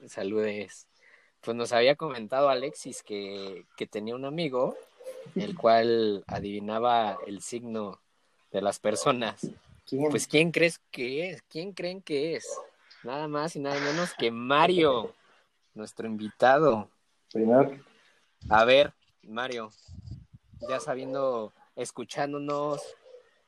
[0.07, 0.87] Saludes.
[1.41, 4.75] Pues nos había comentado Alexis que, que tenía un amigo,
[5.35, 7.99] el cual adivinaba el signo
[8.51, 9.49] de las personas.
[10.09, 11.41] Pues ¿quién crees que es?
[11.43, 12.47] ¿Quién creen que es?
[13.03, 15.13] Nada más y nada menos que Mario,
[15.73, 16.89] nuestro invitado.
[17.31, 17.79] Primero.
[18.49, 19.71] A ver, Mario,
[20.67, 22.81] ya sabiendo, escuchándonos,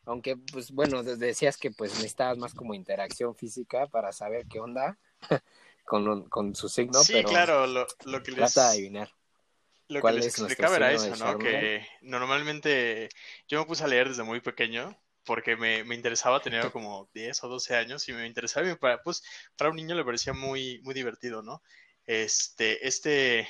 [0.06, 4.98] aunque pues bueno, decías que pues necesitabas más como interacción física para saber qué onda
[5.86, 7.04] con, con su signo.
[7.04, 7.86] Sí, claro, lo,
[8.24, 8.54] que les...
[8.54, 9.12] Trata de adivinar.
[9.88, 11.38] Lo que les explicaba era eso, ¿no?
[11.38, 13.10] Que normalmente
[13.48, 17.44] yo me puse a leer desde muy pequeño porque me, me, interesaba, tenía como 10
[17.44, 19.22] o 12 años y me interesaba y para, pues,
[19.58, 21.62] para un niño le parecía muy, muy divertido, ¿no?
[22.06, 23.48] Este, este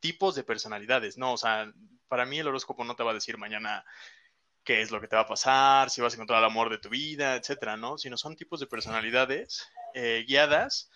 [0.00, 1.32] tipos de personalidades, ¿no?
[1.32, 1.72] O sea,
[2.08, 3.84] para mí el horóscopo no te va a decir mañana
[4.64, 6.78] qué es lo que te va a pasar, si vas a encontrar el amor de
[6.78, 7.98] tu vida, etcétera, ¿no?
[7.98, 10.90] Sino son tipos de personalidades eh, guiadas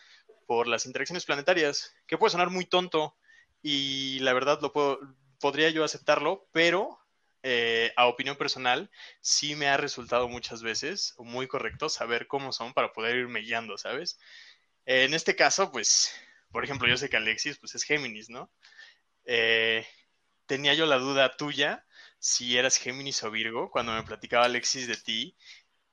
[0.47, 3.17] por las interacciones planetarias, que puede sonar muy tonto
[3.63, 5.01] y la verdad lo puedo,
[5.41, 6.99] podría yo aceptarlo, pero
[7.43, 8.91] eh, a opinión personal,
[9.21, 13.79] sí me ha resultado muchas veces muy correcto saber cómo son para poder irme guiando,
[13.79, 14.19] ¿sabes?
[14.89, 16.13] en este caso, pues,
[16.53, 18.51] por ejemplo, yo sé que Alexis, pues es Géminis, ¿no?
[19.25, 19.87] Eh,
[20.47, 21.86] tenía yo la duda tuya
[22.19, 25.37] si eras Géminis o Virgo cuando me platicaba Alexis de ti.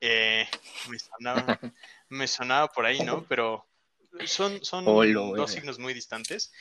[0.00, 0.46] Eh,
[0.88, 1.60] me, sonaba,
[2.08, 3.24] me sonaba por ahí, ¿no?
[3.24, 3.66] Pero
[4.26, 6.52] son, son dos signos muy distantes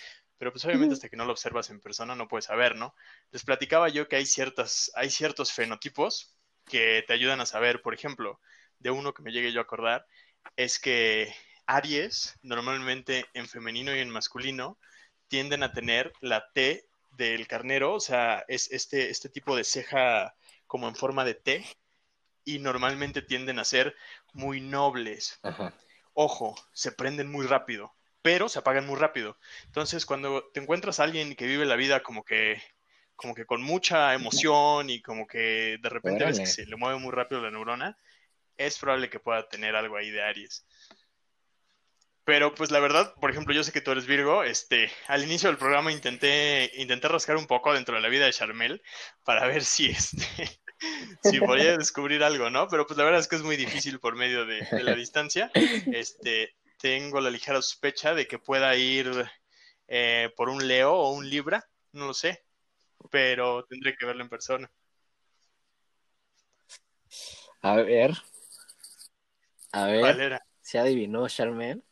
[0.43, 2.93] pero pues obviamente hasta que no lo observas en persona no puedes saber, ¿no?
[3.31, 6.35] Les platicaba yo que hay, ciertas, hay ciertos fenotipos
[6.65, 8.41] que te ayudan a saber, por ejemplo,
[8.79, 10.05] de uno que me llegue yo a acordar,
[10.57, 11.33] es que
[11.65, 14.77] Aries, normalmente en femenino y en masculino,
[15.29, 20.35] tienden a tener la T del carnero, o sea, es este, este tipo de ceja
[20.67, 21.65] como en forma de T,
[22.45, 23.95] y normalmente tienden a ser
[24.33, 25.39] muy nobles.
[26.13, 27.93] Ojo, se prenden muy rápido
[28.23, 29.37] pero se apagan muy rápido.
[29.65, 32.59] Entonces, cuando te encuentras a alguien que vive la vida como que,
[33.15, 36.97] como que con mucha emoción y como que de repente ves que se le mueve
[36.97, 37.97] muy rápido la neurona,
[38.57, 40.65] es probable que pueda tener algo ahí de Aries.
[42.25, 45.49] Pero pues la verdad, por ejemplo, yo sé que tú eres Virgo, este, al inicio
[45.49, 48.81] del programa intenté, intenté rascar un poco dentro de la vida de Charmel
[49.25, 50.25] para ver si este,
[51.23, 52.67] si podía descubrir algo, ¿no?
[52.69, 55.51] Pero pues la verdad es que es muy difícil por medio de, de la distancia.
[55.53, 59.09] Este, tengo la ligera sospecha de que pueda ir
[59.87, 62.43] eh, por un Leo o un Libra, no lo sé,
[63.11, 64.71] pero tendré que verlo en persona.
[67.61, 68.11] A ver.
[69.71, 70.41] A ver.
[70.61, 71.83] ¿Se adivinó, Charmaine?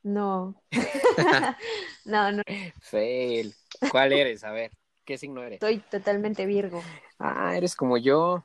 [0.02, 0.54] No.
[2.04, 2.42] no, no.
[2.80, 3.54] Fail.
[3.90, 4.44] ¿Cuál eres?
[4.44, 4.70] A ver,
[5.04, 5.60] ¿qué signo eres?
[5.60, 6.82] Soy totalmente Virgo.
[7.18, 8.44] Ah, eres como yo.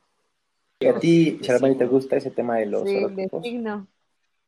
[0.79, 3.87] ¿Y a ti, Charmaine, te gusta ese tema de los sí, de signo.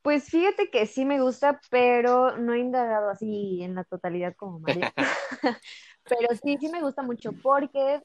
[0.02, 4.60] Pues fíjate que sí me gusta, pero no he indagado así en la totalidad como
[4.60, 4.94] María.
[6.04, 8.02] pero sí, sí me gusta mucho porque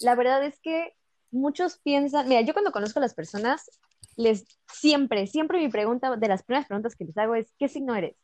[0.00, 0.94] la verdad es que
[1.30, 3.70] muchos piensan, mira, yo cuando conozco a las personas,
[4.16, 7.94] les siempre, siempre mi pregunta, de las primeras preguntas que les hago es, ¿qué signo
[7.94, 8.16] eres?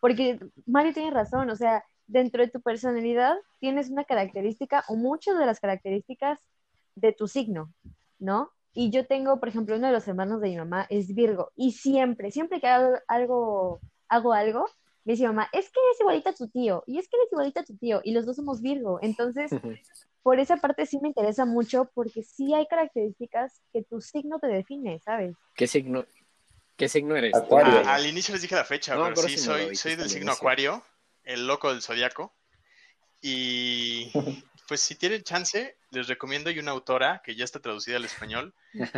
[0.00, 5.38] Porque Mario tiene razón, o sea, dentro de tu personalidad tienes una característica o muchas
[5.38, 6.40] de las características
[6.94, 7.72] de tu signo,
[8.18, 8.50] ¿no?
[8.72, 11.50] Y yo tengo, por ejemplo, uno de los hermanos de mi mamá es Virgo.
[11.56, 14.66] Y siempre, siempre que hago algo, hago algo,
[15.04, 16.84] me dice mamá, es que eres igualita a tu tío.
[16.86, 18.00] Y es que eres igualita a tu tío.
[18.04, 18.98] Y los dos somos Virgo.
[19.02, 19.50] Entonces,
[20.22, 24.48] por esa parte sí me interesa mucho porque sí hay características que tu signo te
[24.48, 25.34] define, ¿sabes?
[25.54, 26.04] ¿Qué signo,
[26.76, 27.34] qué signo eres?
[27.34, 27.82] Acuario.
[27.84, 30.82] Ah, al inicio les dije la fecha, pero sí, soy, soy del signo Acuario,
[31.24, 32.34] el loco del zodiaco.
[33.20, 34.10] Y
[34.68, 38.54] pues si tienen chance, les recomiendo hay una autora que ya está traducida al español,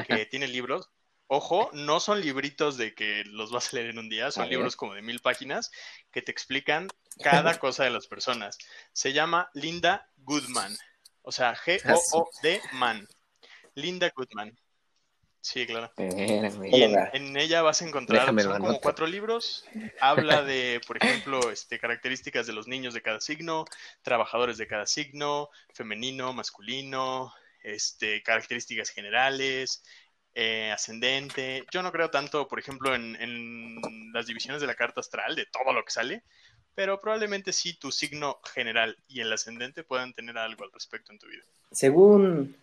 [0.07, 0.91] que tiene libros
[1.33, 4.75] Ojo, no son libritos de que los vas a leer en un día, son libros
[4.75, 5.71] como de mil páginas
[6.11, 6.89] que te explican
[7.23, 8.59] cada cosa de las personas.
[8.93, 10.77] Se llama Linda Goodman,
[11.23, 13.07] o sea, G-O-O-D Man.
[13.75, 14.57] Linda Goodman.
[15.43, 15.91] Sí, claro.
[15.97, 19.65] Y en, ella vas a encontrar, Déjame lo son como cuatro libros.
[20.01, 23.65] Habla de, por ejemplo, este, características de los niños de cada signo,
[24.03, 27.33] trabajadores de cada signo, femenino, masculino,
[27.63, 29.83] este, características generales,
[30.35, 31.65] eh, ascendente.
[31.73, 35.47] Yo no creo tanto, por ejemplo, en, en las divisiones de la carta astral, de
[35.47, 36.23] todo lo que sale,
[36.75, 41.19] pero probablemente sí tu signo general y el ascendente puedan tener algo al respecto en
[41.19, 41.45] tu vida.
[41.71, 42.57] Según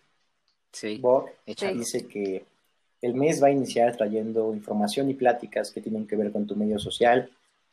[0.72, 2.44] Sí, Bob, dice que
[3.00, 6.56] el mes va a iniciar trayendo información y pláticas que tienen que ver con tu
[6.56, 7.30] medio social,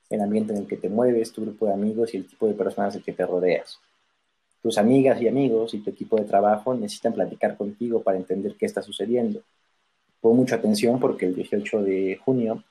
[0.09, 2.53] el ambiente en el que te mueves, tu grupo de amigos y el tipo de
[2.53, 3.79] personas del que te rodeas.
[4.61, 8.65] Tus amigas y amigos y tu equipo de trabajo necesitan platicar contigo para entender qué
[8.65, 9.41] está sucediendo.
[10.21, 12.63] Pon mucha atención porque el 18 de junio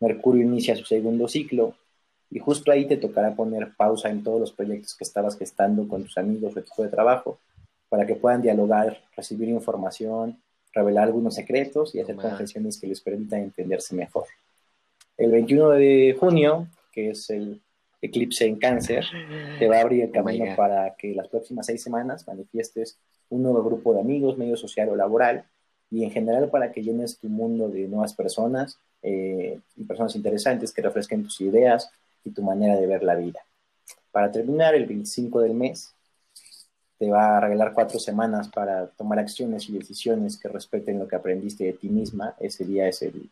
[0.00, 1.74] Mercurio inicia su segundo ciclo
[2.34, 6.02] y justo ahí te tocará poner pausa en todos los proyectos que estabas gestando con
[6.02, 7.38] tus amigos o equipo de trabajo
[7.88, 10.36] para que puedan dialogar, recibir información,
[10.72, 12.26] revelar algunos secretos y hacer más.
[12.26, 14.24] confesiones que les permitan entenderse mejor.
[15.16, 17.60] El 21 de junio, que es el
[18.02, 19.06] eclipse en cáncer,
[19.60, 20.56] te va a abrir el Oh camino God.
[20.56, 22.98] para que las próximas seis semanas manifiestes
[23.30, 25.44] un nuevo grupo de amigos, medio social o laboral,
[25.88, 30.72] y en general para que llenes tu mundo de nuevas personas eh, y personas interesantes
[30.72, 31.92] que refresquen tus ideas
[32.24, 33.40] y tu manera de ver la vida.
[34.10, 35.92] Para terminar, el 25 del mes
[36.98, 41.16] te va a regalar cuatro semanas para tomar acciones y decisiones que respeten lo que
[41.16, 42.34] aprendiste de ti misma.
[42.38, 43.28] Ese día es el,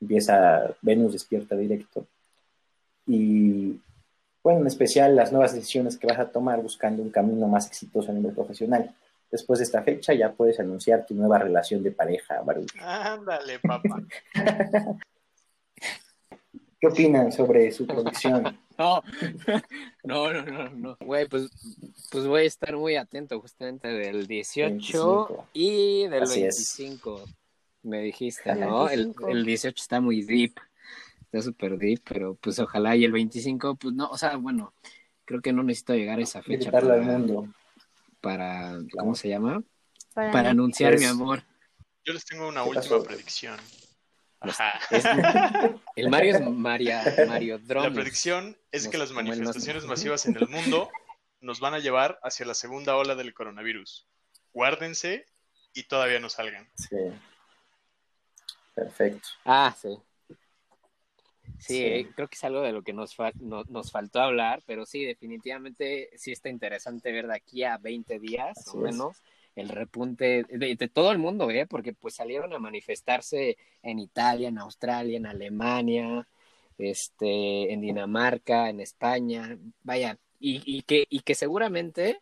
[0.00, 2.06] empieza Venus despierta directo.
[3.06, 3.80] Y
[4.42, 8.10] bueno, en especial las nuevas decisiones que vas a tomar buscando un camino más exitoso
[8.10, 8.92] a nivel profesional.
[9.30, 12.72] Después de esta fecha ya puedes anunciar tu nueva relación de pareja, Baruch.
[12.80, 14.02] Ándale, papá.
[16.84, 18.58] ¿Qué opinan sobre su producción?
[18.76, 19.02] No,
[20.02, 20.96] no, no, no, no.
[21.00, 21.48] Güey, pues,
[22.10, 25.46] pues voy a estar muy atento justamente del 18 25.
[25.52, 26.56] y del Así es.
[26.76, 27.24] 25.
[27.84, 28.88] Me dijiste, El ¿no?
[28.88, 29.28] El, 25.
[29.28, 30.54] el 18 está muy deep.
[31.22, 32.96] Está súper deep, pero pues ojalá.
[32.96, 34.74] Y el 25, pues no, o sea, bueno,
[35.24, 37.46] creo que no necesito llegar a esa fecha para, al mundo.
[38.20, 39.62] para ¿cómo se llama?
[40.14, 41.44] Para, Para anunciar Pues- mi amor.
[42.04, 43.04] Yo les tengo una ¿Qué última pasó?
[43.04, 43.56] predicción.
[44.90, 45.04] Es-
[45.96, 47.92] el Mario es Maria, Mario La Drones.
[47.94, 50.90] predicción es que las manifestaciones masivas en el mundo
[51.40, 54.06] nos van a llevar hacia la segunda ola del coronavirus.
[54.52, 55.26] Guárdense
[55.72, 56.68] y todavía no salgan.
[56.76, 56.96] Sí.
[58.74, 59.28] Perfecto.
[59.44, 59.96] Ah, sí.
[61.58, 61.84] Sí, Sí.
[61.84, 65.04] eh, creo que es algo de lo que nos, no- nos faltó hablar, pero sí,
[65.04, 68.96] definitivamente sí está interesante ver de aquí a 20 días Así o es.
[69.56, 71.66] El repunte de, de todo el mundo, ¿eh?
[71.66, 76.26] Porque pues salieron a manifestarse en Italia, en Australia, en Alemania,
[76.78, 82.20] este, en Dinamarca, en España, vaya, y, y que, y que seguramente,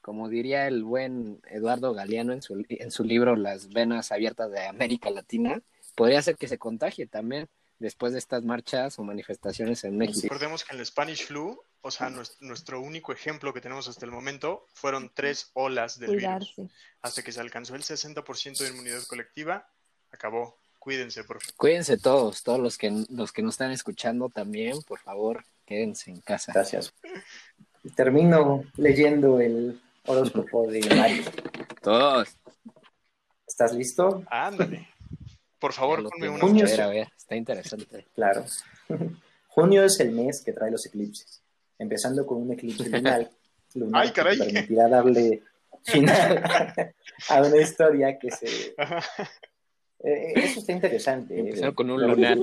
[0.00, 4.66] como diría el buen Eduardo Galeano en su, en su libro Las venas abiertas de
[4.66, 5.62] América Latina,
[5.94, 7.48] podría ser que se contagie también
[7.78, 10.20] después de estas marchas o manifestaciones en México.
[10.22, 14.04] Recordemos que en el Spanish Flu, o sea, nues- nuestro único ejemplo que tenemos hasta
[14.04, 16.22] el momento, fueron tres olas del virus.
[16.24, 16.68] cuidarse.
[17.02, 19.68] Hasta que se alcanzó el 60% de inmunidad colectiva,
[20.10, 20.58] acabó.
[20.78, 21.54] Cuídense, por favor.
[21.56, 26.20] Cuídense todos, todos los que, los que nos están escuchando también, por favor, quédense en
[26.22, 26.52] casa.
[26.54, 26.92] Gracias.
[27.84, 31.24] Y termino leyendo el horóscopo de Mario.
[31.82, 32.28] Todos.
[33.46, 34.22] ¿Estás listo?
[34.30, 34.88] Ándale.
[35.58, 36.40] Por favor, ponme una.
[36.40, 38.06] Junio A ver, a ver, está interesante.
[38.14, 38.44] Claro.
[39.48, 41.39] Junio es el mes que trae los eclipses,
[41.80, 43.28] empezando con un eclipse lunar,
[43.74, 44.38] lunar Ay, caray.
[44.38, 45.42] que te permitirá darle
[45.82, 46.42] final
[47.30, 48.74] a una historia que se...
[50.02, 51.34] Eh, eso está interesante.
[51.34, 52.38] eh, Empezando con un lunar.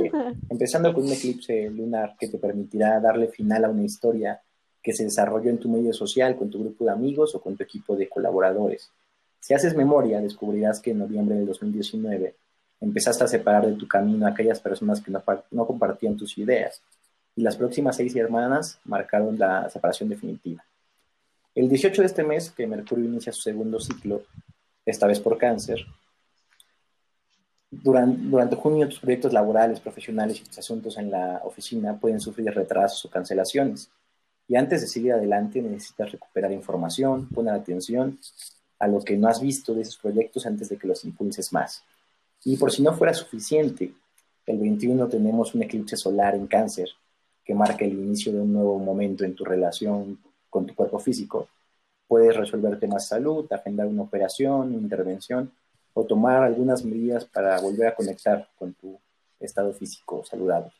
[0.49, 4.39] Empezando con un eclipse lunar que te permitirá darle final a una historia
[4.83, 7.63] que se desarrolló en tu medio social, con tu grupo de amigos o con tu
[7.63, 8.91] equipo de colaboradores.
[9.39, 12.35] Si haces memoria, descubrirás que en noviembre del 2019
[12.79, 16.81] empezaste a separar de tu camino a aquellas personas que no, no compartían tus ideas,
[17.37, 20.65] y las próximas seis semanas marcaron la separación definitiva.
[21.53, 24.23] El 18 de este mes, que Mercurio inicia su segundo ciclo,
[24.83, 25.85] esta vez por cáncer,
[27.69, 32.51] durante, durante junio tus proyectos laborales, profesionales y tus asuntos en la oficina pueden sufrir
[32.51, 33.91] retrasos o cancelaciones.
[34.47, 38.17] Y antes de seguir adelante necesitas recuperar información, poner atención
[38.79, 41.83] a lo que no has visto de esos proyectos antes de que los impulses más.
[42.45, 43.93] Y por si no fuera suficiente,
[44.47, 46.89] el 21 tenemos un eclipse solar en cáncer
[47.47, 50.19] que marca el inicio de un nuevo momento en tu relación
[50.49, 51.47] con tu cuerpo físico.
[52.05, 55.49] Puedes resolver temas de salud, agendar una operación, una intervención
[55.93, 58.99] o tomar algunas medidas para volver a conectar con tu
[59.39, 60.73] estado físico saludable.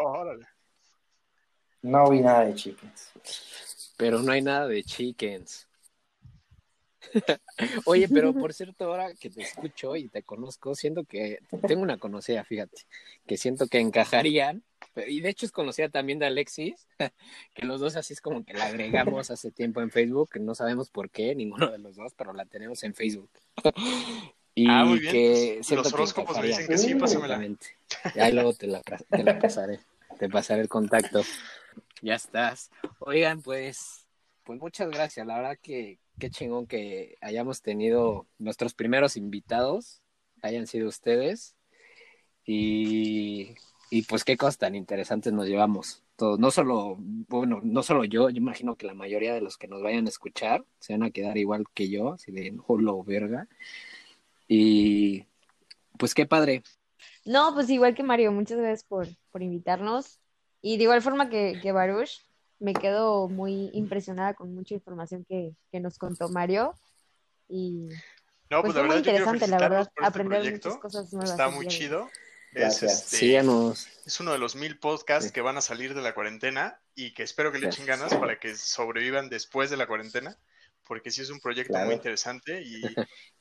[0.00, 0.46] Órale.
[1.82, 3.12] No vi nada de chickens.
[3.96, 5.68] Pero no hay nada de chickens.
[7.86, 11.98] Oye, pero por cierto, ahora que te escucho y te conozco, siento que tengo una
[11.98, 12.82] conocida, fíjate,
[13.26, 14.62] que siento que encajarían,
[15.06, 16.86] y de hecho es conocida también de Alexis,
[17.54, 20.90] que los dos así es como que la agregamos hace tiempo en Facebook, no sabemos
[20.90, 23.30] por qué, ninguno de los dos, pero la tenemos en Facebook.
[24.54, 27.34] Y Ah, muy bien, que los que horóscopos me dicen que sí, pásamela.
[27.44, 27.66] Exactamente.
[28.20, 29.80] Ahí luego te la, te la pasaré,
[30.18, 31.22] te pasaré el contacto.
[32.02, 32.70] Ya estás.
[33.00, 34.06] Oigan, pues,
[34.44, 35.26] pues muchas gracias.
[35.26, 40.02] La verdad que qué chingón que hayamos tenido nuestros primeros invitados,
[40.42, 41.56] hayan sido ustedes.
[42.46, 43.54] Y,
[43.90, 46.02] y pues qué cosas tan interesantes nos llevamos.
[46.16, 49.68] Todos, no solo, bueno, no solo yo, yo imagino que la mayoría de los que
[49.68, 53.48] nos vayan a escuchar se van a quedar igual que yo, así de holo verga.
[54.46, 55.26] Y
[55.98, 56.62] pues qué padre.
[57.24, 60.20] No, pues igual que Mario, muchas gracias por, por invitarnos.
[60.60, 62.22] Y de igual forma que, que Baruch,
[62.58, 66.74] me quedo muy impresionada con mucha información que, que nos contó Mario.
[67.48, 67.88] Y
[68.50, 70.68] No, Pues pues, la fue muy interesante, la verdad, este aprender proyecto.
[70.68, 72.08] muchas cosas nuevas Está muy chido.
[72.52, 73.88] Es, este, Síganos.
[74.06, 75.32] es uno de los mil podcasts Sí.
[75.32, 78.38] que van a salir de la cuarentena y que espero que le echen ganas para
[78.38, 80.38] que sobrevivan después de la cuarentena,
[80.86, 81.86] porque sí es un proyecto Claro.
[81.86, 82.80] muy interesante y,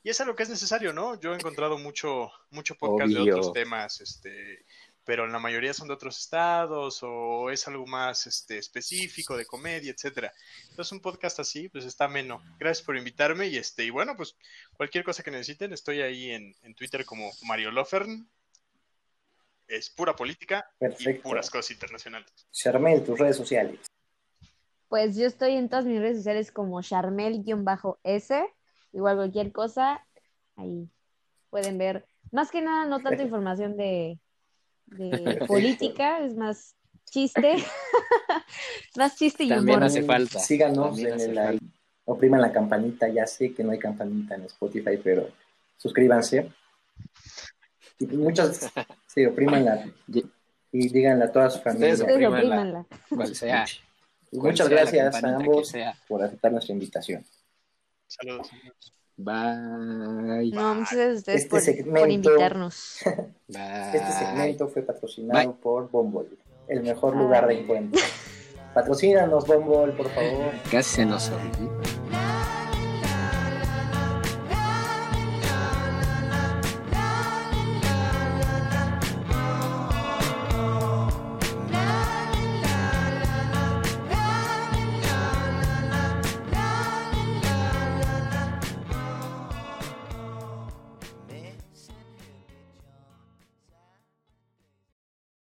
[0.01, 1.19] y es algo que es necesario, ¿no?
[1.19, 4.65] Yo he encontrado mucho, mucho podcast de otros temas, este,
[5.05, 9.91] pero la mayoría son de otros estados o es algo más este, específico de comedia,
[9.91, 10.31] etcétera.
[10.69, 12.41] Entonces un podcast así, pues está ameno.
[12.59, 14.35] Gracias por invitarme y este, y bueno, pues
[14.77, 18.27] cualquier cosa que necesiten, estoy ahí en, en Twitter como Mario Lofern.
[19.67, 21.23] Es pura política y Perfecto.
[21.23, 22.31] puras cosas internacionales.
[22.51, 23.79] Charmel, tus redes sociales.
[24.87, 28.45] Pues yo estoy en todas mis redes sociales como Charmel-S.
[28.91, 30.05] Igual cualquier cosa,
[30.55, 30.87] ahí
[31.49, 32.05] pueden ver.
[32.31, 34.19] Más que nada, no tanta información de,
[34.97, 36.75] de política, es más
[37.05, 37.55] chiste.
[38.95, 39.87] más chiste y También humor.
[39.87, 40.39] hace falta.
[40.39, 41.65] Síganos, También hace like.
[42.05, 43.07] Opriman la campanita.
[43.07, 45.29] Ya sé que no hay campanita en Spotify, pero
[45.77, 46.51] suscríbanse.
[47.99, 48.69] Y muchas,
[49.07, 49.85] sí, oprímanla.
[50.07, 50.25] Ye-
[50.71, 51.93] Y díganle a toda su familia.
[51.93, 52.55] Ustedes Ustedes oprímanla.
[52.81, 52.85] oprímanla.
[53.09, 53.65] Cual sea.
[54.31, 55.73] Cual muchas sea la gracias a ambos
[56.07, 57.23] por aceptar nuestra invitación.
[58.07, 58.49] Saludos.
[59.15, 60.51] Bye.
[60.53, 62.99] No, muchas gracias a ustedes Este por, por segmento- invitarnos.
[63.47, 63.89] Bye.
[63.93, 65.61] Este segmento fue patrocinado Bye.
[65.61, 66.37] por Bombol,
[66.67, 68.01] el mejor lugar de encuentro.
[68.73, 70.51] Patrocínanos, Bombol, por favor.
[70.71, 72.02] Casi se nos olvidó.